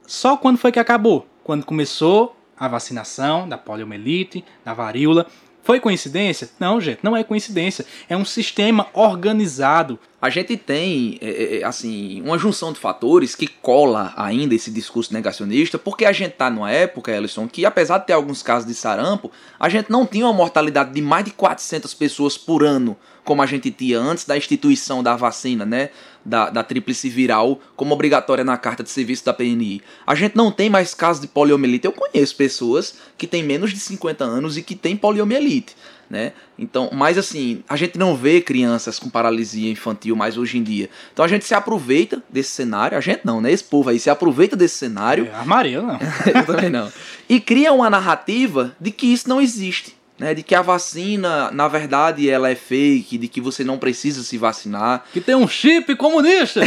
Só 0.06 0.36
quando 0.36 0.58
foi 0.58 0.70
que 0.70 0.78
acabou? 0.78 1.26
Quando 1.42 1.64
começou 1.64 2.36
a 2.56 2.68
vacinação 2.68 3.48
da 3.48 3.58
poliomielite, 3.58 4.44
da 4.64 4.72
varíola. 4.72 5.26
Foi 5.62 5.80
coincidência? 5.80 6.50
Não, 6.60 6.80
gente, 6.80 7.00
não 7.02 7.16
é 7.16 7.24
coincidência. 7.24 7.86
É 8.08 8.16
um 8.16 8.24
sistema 8.24 8.86
organizado. 8.92 9.98
A 10.24 10.30
gente 10.30 10.56
tem, 10.56 11.18
é, 11.20 11.28
é, 11.28 11.58
é, 11.58 11.64
assim, 11.64 12.22
uma 12.22 12.38
junção 12.38 12.72
de 12.72 12.78
fatores 12.78 13.34
que 13.34 13.46
cola 13.46 14.10
ainda 14.16 14.54
esse 14.54 14.70
discurso 14.70 15.12
negacionista, 15.12 15.78
porque 15.78 16.06
a 16.06 16.12
gente 16.12 16.32
está 16.32 16.48
numa 16.48 16.70
época, 16.70 17.12
Ellison, 17.12 17.46
que 17.46 17.66
apesar 17.66 17.98
de 17.98 18.06
ter 18.06 18.14
alguns 18.14 18.42
casos 18.42 18.66
de 18.66 18.72
sarampo, 18.72 19.30
a 19.60 19.68
gente 19.68 19.90
não 19.90 20.06
tinha 20.06 20.24
uma 20.24 20.32
mortalidade 20.32 20.94
de 20.94 21.02
mais 21.02 21.26
de 21.26 21.30
400 21.32 21.92
pessoas 21.92 22.38
por 22.38 22.64
ano, 22.64 22.96
como 23.22 23.42
a 23.42 23.46
gente 23.46 23.70
tinha 23.70 24.00
antes 24.00 24.24
da 24.24 24.34
instituição 24.34 25.02
da 25.02 25.14
vacina, 25.14 25.66
né? 25.66 25.90
Da, 26.24 26.48
da 26.48 26.62
tríplice 26.62 27.10
viral 27.10 27.60
como 27.76 27.92
obrigatória 27.92 28.42
na 28.44 28.56
carta 28.56 28.82
de 28.82 28.88
serviço 28.88 29.26
da 29.26 29.34
PNI. 29.34 29.82
A 30.06 30.14
gente 30.14 30.34
não 30.34 30.50
tem 30.50 30.70
mais 30.70 30.94
casos 30.94 31.20
de 31.20 31.28
poliomielite. 31.28 31.84
Eu 31.84 31.92
conheço 31.92 32.34
pessoas 32.34 32.94
que 33.18 33.26
têm 33.26 33.42
menos 33.42 33.74
de 33.74 33.78
50 33.78 34.24
anos 34.24 34.56
e 34.56 34.62
que 34.62 34.74
têm 34.74 34.96
poliomielite 34.96 35.76
né? 36.08 36.32
Então, 36.58 36.90
mas 36.92 37.18
assim, 37.18 37.62
a 37.68 37.76
gente 37.76 37.98
não 37.98 38.16
vê 38.16 38.40
crianças 38.40 38.98
com 38.98 39.08
paralisia 39.08 39.70
infantil 39.70 40.14
mais 40.14 40.36
hoje 40.36 40.58
em 40.58 40.62
dia. 40.62 40.88
Então 41.12 41.24
a 41.24 41.28
gente 41.28 41.44
se 41.44 41.54
aproveita 41.54 42.22
desse 42.28 42.50
cenário, 42.50 42.96
a 42.96 43.00
gente 43.00 43.20
não, 43.24 43.40
né? 43.40 43.52
Esse 43.52 43.64
povo 43.64 43.90
aí 43.90 43.98
se 43.98 44.10
aproveita 44.10 44.56
desse 44.56 44.76
cenário. 44.76 45.26
É, 45.26 45.34
a 45.34 45.44
Maria 45.44 45.82
não. 45.82 45.98
Eu 46.34 46.46
também 46.46 46.70
não. 46.70 46.90
E 47.28 47.40
cria 47.40 47.72
uma 47.72 47.90
narrativa 47.90 48.76
de 48.80 48.90
que 48.90 49.06
isso 49.06 49.28
não 49.28 49.40
existe 49.40 49.94
né, 50.18 50.32
de 50.32 50.42
que 50.44 50.54
a 50.54 50.62
vacina, 50.62 51.50
na 51.50 51.66
verdade, 51.66 52.30
ela 52.30 52.48
é 52.48 52.54
fake, 52.54 53.18
de 53.18 53.26
que 53.26 53.40
você 53.40 53.64
não 53.64 53.78
precisa 53.78 54.22
se 54.22 54.38
vacinar. 54.38 55.04
Que 55.12 55.20
tem 55.20 55.34
um 55.34 55.48
chip 55.48 55.94
comunista! 55.96 56.60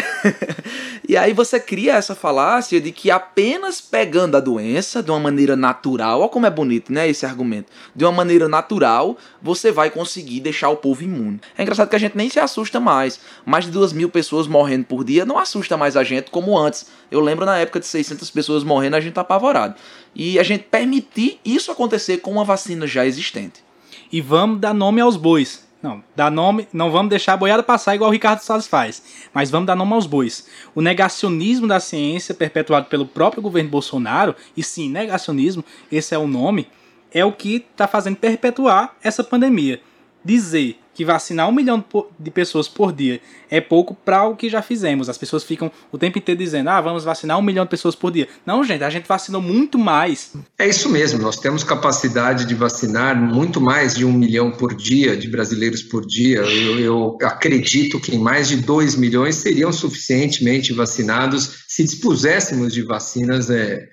e 1.08 1.16
aí 1.16 1.32
você 1.32 1.58
cria 1.60 1.94
essa 1.94 2.14
falácia 2.14 2.82
de 2.82 2.92
que 2.92 3.10
apenas 3.10 3.80
pegando 3.80 4.36
a 4.36 4.42
doença 4.42 5.02
de 5.02 5.10
uma 5.12 5.20
maneira 5.20 5.56
natural, 5.56 6.20
olha 6.20 6.30
como 6.30 6.46
é 6.46 6.50
bonito, 6.50 6.92
né, 6.92 7.08
esse 7.08 7.26
argumento. 7.26 7.72
De 7.96 8.04
uma 8.04 8.12
maneira 8.12 8.50
natural, 8.50 9.18
você 9.42 9.72
vai 9.72 9.90
conseguir 9.90 10.42
deixar 10.42 10.70
o 10.70 10.76
povo 10.76 11.04
imune. 11.04 11.40
É 11.58 11.62
engraçado 11.62 11.90
que 11.90 11.96
a 11.96 12.00
gente 12.00 12.18
nem 12.18 12.30
se 12.30 12.40
assusta 12.40 12.82
mais. 12.82 13.20
Mais 13.46 13.64
de 13.64 13.72
duas 13.72 13.94
mil 13.94 14.10
pessoas 14.10 14.46
morrendo 14.46 14.86
por 14.86 15.06
dia 15.06 15.26
não 15.26 15.40
assusta 15.40 15.78
mais 15.78 15.96
a 15.96 16.04
gente 16.04 16.30
como 16.30 16.58
antes. 16.58 16.88
Eu 17.10 17.22
lembro 17.22 17.46
na 17.46 17.58
época 17.58 17.80
de 17.80 17.86
600 17.86 18.30
pessoas 18.30 18.66
morrendo, 18.66 18.98
a 18.98 19.00
gente 19.00 19.14
tá 19.14 19.22
apavorado 19.22 19.76
e 20.18 20.40
a 20.40 20.44
gente 20.44 20.64
permitir 20.64 21.40
isso 21.46 21.72
acontecer 21.72 22.18
com 22.18 22.32
uma 22.32 22.44
vacina 22.44 22.88
já 22.88 23.06
existente. 23.06 23.64
E 24.12 24.20
vamos 24.20 24.60
dar 24.60 24.74
nome 24.74 25.00
aos 25.00 25.16
bois. 25.16 25.68
Não, 25.82 26.04
dar 26.16 26.32
nome, 26.32 26.68
não 26.74 26.90
vamos 26.90 27.12
deixar 27.12 27.34
a 27.34 27.38
boiada 27.38 27.62
passar 27.62 27.94
igual 27.94 28.10
o 28.10 28.12
Ricardo 28.14 28.40
Salles 28.40 28.66
faz, 28.66 29.04
mas 29.32 29.52
vamos 29.52 29.68
dar 29.68 29.76
nome 29.76 29.94
aos 29.94 30.08
bois. 30.08 30.48
O 30.74 30.82
negacionismo 30.82 31.68
da 31.68 31.80
ciência, 31.80 32.34
perpetuado 32.34 32.88
pelo 32.88 33.06
próprio 33.06 33.44
governo 33.44 33.70
Bolsonaro, 33.70 34.36
e 34.56 34.64
sim, 34.64 34.90
negacionismo, 34.90 35.64
esse 35.92 36.16
é 36.16 36.18
o 36.18 36.26
nome, 36.26 36.68
é 37.14 37.24
o 37.24 37.32
que 37.32 37.58
está 37.72 37.88
fazendo 37.88 38.16
perpetuar 38.16 38.96
essa 39.04 39.24
pandemia. 39.24 39.80
Dizer 40.28 40.78
que 40.94 41.06
vacinar 41.06 41.48
um 41.48 41.54
milhão 41.54 41.82
de 42.20 42.30
pessoas 42.30 42.68
por 42.68 42.92
dia 42.92 43.22
é 43.50 43.62
pouco 43.62 43.96
para 43.96 44.28
o 44.28 44.36
que 44.36 44.50
já 44.50 44.62
fizemos. 44.62 45.08
As 45.08 45.18
pessoas 45.18 45.42
ficam 45.42 45.72
o 45.90 45.98
tempo 45.98 46.18
inteiro 46.18 46.38
dizendo, 46.38 46.70
ah, 46.70 46.82
vamos 46.82 47.06
vacinar 47.06 47.40
um 47.40 47.42
milhão 47.42 47.64
de 47.64 47.70
pessoas 47.70 47.96
por 47.96 48.12
dia. 48.12 48.28
Não, 48.46 48.62
gente, 48.62 48.84
a 48.84 48.90
gente 48.90 49.08
vacinou 49.08 49.42
muito 49.42 49.80
mais. 49.80 50.34
É 50.60 50.68
isso 50.68 50.90
mesmo, 50.90 51.22
nós 51.22 51.38
temos 51.38 51.64
capacidade 51.64 52.44
de 52.44 52.54
vacinar 52.56 53.16
muito 53.16 53.62
mais 53.62 53.96
de 53.96 54.04
um 54.04 54.12
milhão 54.12 54.52
por 54.52 54.76
dia, 54.76 55.16
de 55.16 55.30
brasileiros 55.30 55.82
por 55.82 56.06
dia. 56.06 56.40
Eu, 56.40 56.78
eu 56.78 57.18
acredito 57.24 57.98
que 57.98 58.18
mais 58.18 58.50
de 58.50 58.58
dois 58.58 58.98
milhões 58.98 59.36
seriam 59.36 59.72
suficientemente 59.72 60.74
vacinados 60.74 61.64
se 61.70 61.86
dispuséssemos 61.86 62.74
de 62.74 62.82
vacinas. 62.82 63.50
É, 63.50 63.88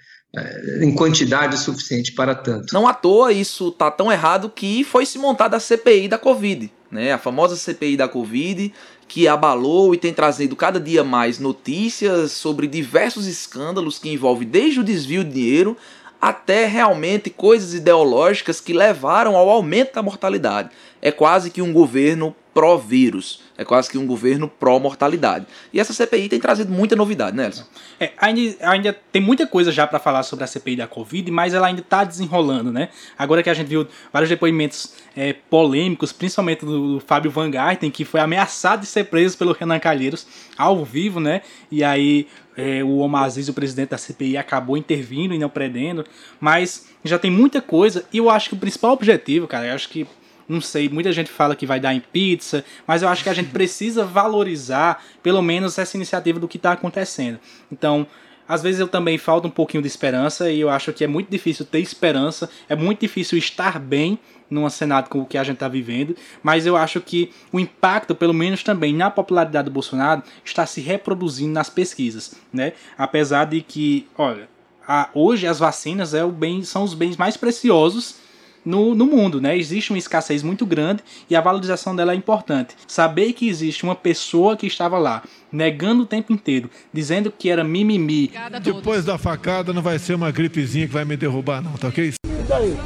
em 0.82 0.94
quantidade 0.94 1.58
suficiente 1.58 2.12
para 2.12 2.34
tanto. 2.34 2.72
Não 2.72 2.86
à 2.86 2.94
toa 2.94 3.32
isso 3.32 3.70
tá 3.70 3.90
tão 3.90 4.10
errado 4.10 4.48
que 4.48 4.84
foi 4.84 5.06
se 5.06 5.18
montada 5.18 5.56
a 5.56 5.60
CPI 5.60 6.08
da 6.08 6.18
Covid 6.18 6.70
né? 6.94 7.12
A 7.12 7.18
famosa 7.18 7.56
CPI 7.56 7.96
da 7.96 8.06
Covid, 8.06 8.72
que 9.08 9.26
abalou 9.26 9.92
e 9.92 9.98
tem 9.98 10.14
trazido 10.14 10.54
cada 10.54 10.78
dia 10.78 11.02
mais 11.02 11.40
notícias 11.40 12.30
sobre 12.30 12.68
diversos 12.68 13.26
escândalos 13.26 13.98
que 13.98 14.08
envolvem 14.08 14.46
desde 14.46 14.78
o 14.78 14.84
desvio 14.84 15.24
de 15.24 15.30
dinheiro 15.30 15.76
até 16.20 16.66
realmente 16.66 17.28
coisas 17.28 17.74
ideológicas 17.74 18.60
que 18.60 18.72
levaram 18.72 19.34
ao 19.34 19.50
aumento 19.50 19.94
da 19.94 20.02
mortalidade. 20.02 20.70
É 21.02 21.10
quase 21.10 21.50
que 21.50 21.60
um 21.60 21.72
governo 21.72 22.34
pró-vírus. 22.54 23.42
É 23.58 23.64
quase 23.64 23.90
que 23.90 23.98
um 23.98 24.06
governo 24.06 24.48
pró-mortalidade. 24.48 25.46
E 25.72 25.78
essa 25.78 25.92
CPI 25.92 26.28
tem 26.28 26.40
trazido 26.40 26.72
muita 26.72 26.96
novidade, 26.96 27.36
né, 27.36 27.46
Elson? 27.46 27.64
É, 28.00 28.12
ainda, 28.16 28.56
ainda 28.60 28.96
tem 29.12 29.20
muita 29.20 29.46
coisa 29.46 29.70
já 29.70 29.86
para 29.86 29.98
falar 29.98 30.22
sobre 30.22 30.44
a 30.44 30.46
CPI 30.46 30.76
da 30.76 30.86
Covid, 30.86 31.30
mas 31.30 31.54
ela 31.54 31.66
ainda 31.66 31.80
está 31.80 32.02
desenrolando, 32.02 32.72
né? 32.72 32.88
Agora 33.18 33.42
que 33.42 33.50
a 33.50 33.54
gente 33.54 33.68
viu 33.68 33.86
vários 34.12 34.28
depoimentos 34.28 34.94
é, 35.16 35.32
polêmicos, 35.32 36.12
principalmente 36.12 36.64
do, 36.64 36.94
do 36.94 37.00
Fábio 37.00 37.30
Van 37.30 37.50
Garten, 37.50 37.90
que 37.90 38.04
foi 38.04 38.20
ameaçado 38.20 38.80
de 38.80 38.86
ser 38.86 39.04
preso 39.04 39.36
pelo 39.36 39.52
Renan 39.52 39.78
Calheiros 39.78 40.26
ao 40.56 40.84
vivo, 40.84 41.20
né? 41.20 41.42
E 41.70 41.84
aí 41.84 42.26
é, 42.56 42.82
o 42.82 42.98
Omar 42.98 43.24
Aziz, 43.24 43.48
o 43.48 43.54
presidente 43.54 43.90
da 43.90 43.98
CPI, 43.98 44.36
acabou 44.36 44.76
intervindo 44.76 45.34
e 45.34 45.38
não 45.38 45.48
prendendo. 45.48 46.04
Mas 46.40 46.88
já 47.04 47.18
tem 47.18 47.30
muita 47.30 47.60
coisa, 47.60 48.04
e 48.12 48.18
eu 48.18 48.30
acho 48.30 48.48
que 48.48 48.54
o 48.54 48.58
principal 48.58 48.92
objetivo, 48.92 49.46
cara, 49.46 49.66
eu 49.66 49.74
acho 49.74 49.88
que 49.88 50.06
não 50.48 50.60
sei, 50.60 50.88
muita 50.88 51.12
gente 51.12 51.30
fala 51.30 51.56
que 51.56 51.66
vai 51.66 51.80
dar 51.80 51.94
em 51.94 52.00
pizza, 52.00 52.64
mas 52.86 53.02
eu 53.02 53.08
acho 53.08 53.22
que 53.22 53.28
a 53.28 53.34
gente 53.34 53.50
precisa 53.50 54.04
valorizar 54.04 55.02
pelo 55.22 55.42
menos 55.42 55.78
essa 55.78 55.96
iniciativa 55.96 56.38
do 56.38 56.48
que 56.48 56.56
está 56.56 56.72
acontecendo. 56.72 57.38
Então, 57.70 58.06
às 58.46 58.62
vezes 58.62 58.80
eu 58.80 58.88
também 58.88 59.16
falta 59.16 59.48
um 59.48 59.50
pouquinho 59.50 59.82
de 59.82 59.88
esperança 59.88 60.50
e 60.50 60.60
eu 60.60 60.68
acho 60.68 60.92
que 60.92 61.02
é 61.02 61.06
muito 61.06 61.30
difícil 61.30 61.64
ter 61.64 61.80
esperança, 61.80 62.50
é 62.68 62.76
muito 62.76 63.00
difícil 63.00 63.38
estar 63.38 63.78
bem 63.78 64.18
num 64.50 64.68
cenário 64.68 65.08
com 65.08 65.20
o 65.20 65.26
que 65.26 65.38
a 65.38 65.42
gente 65.42 65.54
está 65.54 65.68
vivendo, 65.68 66.14
mas 66.42 66.66
eu 66.66 66.76
acho 66.76 67.00
que 67.00 67.32
o 67.50 67.58
impacto, 67.58 68.14
pelo 68.14 68.34
menos 68.34 68.62
também 68.62 68.94
na 68.94 69.10
popularidade 69.10 69.64
do 69.64 69.72
Bolsonaro, 69.72 70.22
está 70.44 70.66
se 70.66 70.80
reproduzindo 70.80 71.52
nas 71.52 71.70
pesquisas, 71.70 72.34
né? 72.52 72.74
Apesar 72.96 73.46
de 73.46 73.62
que, 73.62 74.06
olha, 74.16 74.48
a, 74.86 75.08
hoje 75.14 75.46
as 75.46 75.58
vacinas 75.58 76.12
é 76.12 76.22
o 76.22 76.30
bem, 76.30 76.62
são 76.62 76.84
os 76.84 76.92
bens 76.92 77.16
mais 77.16 77.36
preciosos 77.36 78.16
no, 78.64 78.94
no 78.94 79.06
mundo, 79.06 79.40
né? 79.40 79.56
Existe 79.56 79.90
uma 79.90 79.98
escassez 79.98 80.42
muito 80.42 80.64
grande 80.64 81.02
e 81.28 81.36
a 81.36 81.40
valorização 81.40 81.94
dela 81.94 82.12
é 82.12 82.14
importante. 82.14 82.74
Saber 82.86 83.32
que 83.32 83.48
existe 83.48 83.84
uma 83.84 83.94
pessoa 83.94 84.56
que 84.56 84.66
estava 84.66 84.98
lá, 84.98 85.22
negando 85.52 86.02
o 86.02 86.06
tempo 86.06 86.32
inteiro, 86.32 86.70
dizendo 86.92 87.32
que 87.36 87.50
era 87.50 87.62
mimimi. 87.62 88.32
Depois 88.62 89.04
da 89.04 89.18
facada 89.18 89.72
não 89.72 89.82
vai 89.82 89.98
ser 89.98 90.14
uma 90.14 90.30
gripezinha 90.30 90.86
que 90.86 90.92
vai 90.92 91.04
me 91.04 91.16
derrubar, 91.16 91.62
não, 91.62 91.72
tá 91.72 91.88
ok? 91.88 92.14
E 92.26 92.42
daí? 92.48 92.76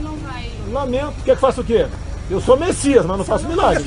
Lamento. 0.70 1.14
Quer 1.24 1.34
que 1.34 1.40
faça 1.40 1.60
o 1.60 1.64
quê? 1.64 1.86
Eu 2.30 2.40
sou 2.40 2.58
Messias, 2.58 3.06
mas 3.06 3.18
não 3.18 3.24
faço 3.24 3.48
milagre. 3.48 3.84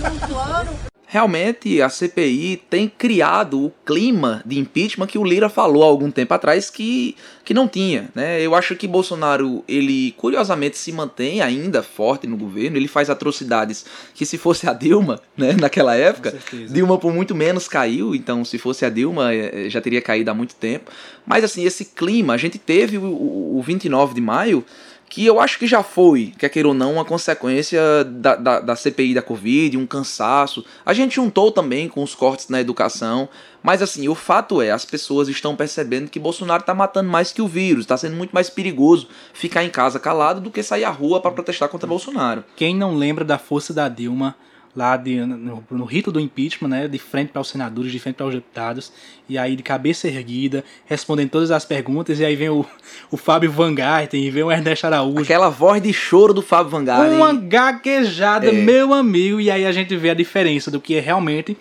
Realmente 1.12 1.82
a 1.82 1.90
CPI 1.90 2.64
tem 2.70 2.88
criado 2.88 3.66
o 3.66 3.74
clima 3.86 4.42
de 4.46 4.58
impeachment 4.58 5.08
que 5.08 5.18
o 5.18 5.26
Lira 5.26 5.50
falou 5.50 5.84
há 5.84 5.86
algum 5.86 6.10
tempo 6.10 6.34
atrás 6.34 6.70
que, 6.70 7.18
que 7.44 7.54
não 7.54 7.68
tinha. 7.68 8.10
Né? 8.16 8.42
Eu 8.42 8.56
acho 8.56 8.78
que 8.78 8.88
Bolsonaro, 8.88 9.62
ele 9.68 10.14
curiosamente 10.14 10.78
se 10.78 10.90
mantém 10.94 11.42
ainda 11.42 11.84
forte 11.84 12.26
no 12.28 12.38
governo, 12.38 12.78
ele 12.78 12.88
faz 12.88 13.10
atrocidades 13.10 13.86
que 14.14 14.26
se 14.26 14.38
fosse 14.38 14.70
a 14.70 14.74
Dilma, 14.74 15.20
né, 15.36 15.52
naquela 15.60 15.98
época, 15.98 16.34
Dilma 16.70 16.98
por 16.98 17.14
muito 17.14 17.36
menos 17.36 17.68
caiu, 17.68 18.16
então 18.16 18.46
se 18.46 18.58
fosse 18.58 18.86
a 18.86 18.90
Dilma 18.90 19.34
eh, 19.34 19.70
já 19.70 19.82
teria 19.82 20.02
caído 20.02 20.32
há 20.32 20.34
muito 20.34 20.56
tempo. 20.56 20.90
Mas 21.26 21.44
assim, 21.44 21.66
esse 21.66 21.84
clima, 21.84 22.36
a 22.36 22.38
gente 22.38 22.58
teve 22.58 22.98
o, 22.98 23.04
o 23.04 23.62
29 23.62 24.14
de 24.14 24.22
maio 24.22 24.66
que 25.12 25.26
eu 25.26 25.42
acho 25.42 25.60
que 25.60 25.68
já 25.68 25.84
foi, 25.84 26.32
quer 26.38 26.48
queira 26.48 26.70
ou 26.70 26.74
não, 26.74 26.94
uma 26.94 27.04
consequência 27.04 27.82
da, 28.06 28.34
da, 28.38 28.60
da, 28.62 28.76
CPI 28.78 29.14
da 29.14 29.22
Covid, 29.22 29.78
um 29.78 29.86
cansaço. 29.86 30.64
A 30.86 30.94
gente 30.94 31.18
juntou 31.18 31.52
também 31.52 31.90
com 31.90 32.02
os 32.02 32.16
cortes 32.16 32.48
na 32.48 32.62
educação, 32.62 33.28
mas 33.62 33.82
assim, 33.82 34.08
o 34.08 34.16
fato 34.16 34.62
é, 34.62 34.72
as 34.72 34.86
pessoas 34.86 35.28
estão 35.28 35.54
percebendo 35.54 36.10
que 36.10 36.18
Bolsonaro 36.18 36.62
está 36.62 36.74
matando 36.74 37.10
mais 37.10 37.34
que 37.34 37.42
o 37.42 37.48
vírus, 37.48 37.84
está 37.84 37.98
sendo 37.98 38.16
muito 38.16 38.32
mais 38.32 38.50
perigoso 38.50 39.10
ficar 39.34 39.66
em 39.66 39.70
casa 39.70 40.00
calado 40.00 40.40
do 40.40 40.50
que 40.50 40.64
sair 40.64 40.86
à 40.86 40.90
rua 40.90 41.20
para 41.20 41.32
protestar 41.32 41.68
contra 41.68 41.86
Bolsonaro. 41.86 42.46
Quem 42.56 42.74
não 42.74 42.96
lembra 42.96 43.26
da 43.26 43.38
força 43.38 43.74
da 43.74 43.90
Dilma 43.90 44.34
lá 44.76 44.96
de, 44.96 45.20
no, 45.20 45.64
no, 45.70 45.86
rito 45.86 46.12
do 46.12 46.20
impeachment, 46.20 46.70
né, 46.70 46.88
de 46.88 46.98
frente 46.98 47.30
para 47.30 47.42
os 47.42 47.50
senadores, 47.50 47.92
de 47.92 48.00
frente 48.00 48.16
para 48.16 48.28
os 48.28 48.34
deputados, 48.34 48.92
e 49.28 49.38
aí 49.38 49.56
de 49.56 49.64
cabeça 49.64 50.08
erguida, 50.08 50.64
respondendo 50.86 51.30
todas 51.30 51.52
as 51.52 51.66
perguntas, 51.66 52.20
e 52.20 52.26
aí 52.26 52.36
vem 52.36 52.50
o, 52.50 52.66
o 53.12 53.18
Fábio 53.18 53.52
Van 53.52 53.74
Garten, 53.74 54.24
e 54.24 54.30
vem 54.30 54.44
o 54.44 54.52
Ernesto 54.52 54.88
Araújo. 54.88 55.24
Aquela 55.24 55.50
voz 55.50 55.82
de 55.82 55.92
choro 55.94 56.34
do 56.34 56.42
Fábio 56.42 56.72
Van 56.72 56.86
Garten. 56.86 57.18
Uma 57.18 57.34
gaguejada, 57.34 58.48
é. 58.48 58.52
meu 58.52 58.94
amigo, 58.94 59.40
e 59.42 59.52
aí 59.52 59.66
a 59.66 59.72
gente 59.72 59.96
vê 59.96 60.10
a 60.10 60.16
diferença 60.16 60.72
do 60.72 60.80
que 60.80 60.96
é 60.96 61.00
realmente 61.00 61.58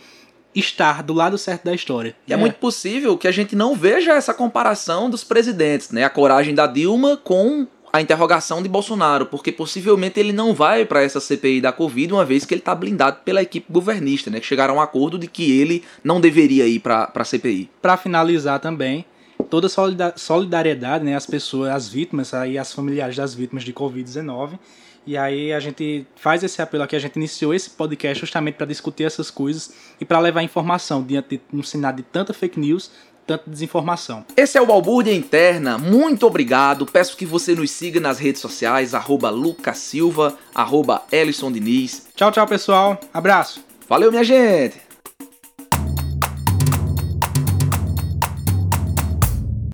estar 0.54 1.02
do 1.02 1.12
lado 1.12 1.38
certo 1.38 1.64
da 1.64 1.74
história. 1.74 2.14
E 2.26 2.32
é. 2.32 2.34
é 2.34 2.38
muito 2.38 2.56
possível 2.56 3.16
que 3.16 3.28
a 3.28 3.32
gente 3.32 3.54
não 3.54 3.74
veja 3.74 4.12
essa 4.12 4.34
comparação 4.34 5.08
dos 5.08 5.22
presidentes, 5.22 5.90
né? 5.90 6.04
A 6.04 6.10
coragem 6.10 6.54
da 6.54 6.66
Dilma 6.66 7.16
com 7.16 7.66
a 7.92 8.00
interrogação 8.00 8.62
de 8.62 8.68
Bolsonaro, 8.68 9.26
porque 9.26 9.50
possivelmente 9.50 10.20
ele 10.20 10.32
não 10.32 10.54
vai 10.54 10.84
para 10.84 11.02
essa 11.02 11.20
CPI 11.20 11.60
da 11.60 11.72
Covid, 11.72 12.12
uma 12.12 12.24
vez 12.24 12.44
que 12.44 12.54
ele 12.54 12.60
está 12.60 12.74
blindado 12.74 13.18
pela 13.24 13.42
equipe 13.42 13.66
governista, 13.72 14.30
né, 14.30 14.38
que 14.38 14.46
chegaram 14.46 14.74
a 14.74 14.76
um 14.78 14.80
acordo 14.80 15.18
de 15.18 15.26
que 15.26 15.60
ele 15.60 15.82
não 16.04 16.20
deveria 16.20 16.66
ir 16.66 16.78
para 16.78 17.10
a 17.12 17.24
CPI. 17.24 17.68
Para 17.82 17.96
finalizar 17.96 18.60
também, 18.60 19.04
toda 19.48 19.68
solidariedade, 20.16 21.04
né, 21.04 21.16
às 21.16 21.26
pessoas, 21.26 21.70
às 21.70 21.88
vítimas, 21.88 22.32
aí 22.32 22.56
as 22.56 22.72
familiares 22.72 23.16
das 23.16 23.34
vítimas 23.34 23.64
de 23.64 23.72
Covid-19. 23.72 24.58
E 25.06 25.16
aí 25.16 25.52
a 25.52 25.58
gente 25.58 26.06
faz 26.14 26.44
esse 26.44 26.60
apelo 26.60 26.84
aqui, 26.84 26.94
a 26.94 26.98
gente 26.98 27.16
iniciou 27.16 27.54
esse 27.54 27.70
podcast 27.70 28.20
justamente 28.20 28.56
para 28.56 28.66
discutir 28.66 29.04
essas 29.04 29.30
coisas 29.30 29.72
e 29.98 30.04
para 30.04 30.20
levar 30.20 30.42
informação 30.42 31.02
diante 31.02 31.40
de 31.50 31.58
um 31.58 31.62
cenário 31.62 31.96
de 31.96 32.02
tanta 32.02 32.34
fake 32.34 32.60
news, 32.60 32.90
tanta 33.30 33.50
desinformação. 33.50 34.24
Esse 34.36 34.58
é 34.58 34.60
o 34.60 34.66
Balbúrdia 34.66 35.14
Interna, 35.14 35.78
muito 35.78 36.26
obrigado. 36.26 36.86
Peço 36.86 37.16
que 37.16 37.26
você 37.26 37.54
nos 37.54 37.70
siga 37.70 38.00
nas 38.00 38.18
redes 38.18 38.40
sociais, 38.40 38.94
arroba 38.94 39.30
Lucas 39.30 39.78
Silva, 39.78 40.36
arroba 40.54 41.02
Ellison 41.12 41.52
Diniz. 41.52 42.06
Tchau, 42.14 42.32
tchau, 42.32 42.46
pessoal. 42.46 42.98
Abraço. 43.12 43.64
Valeu, 43.88 44.10
minha 44.10 44.24
gente. 44.24 44.89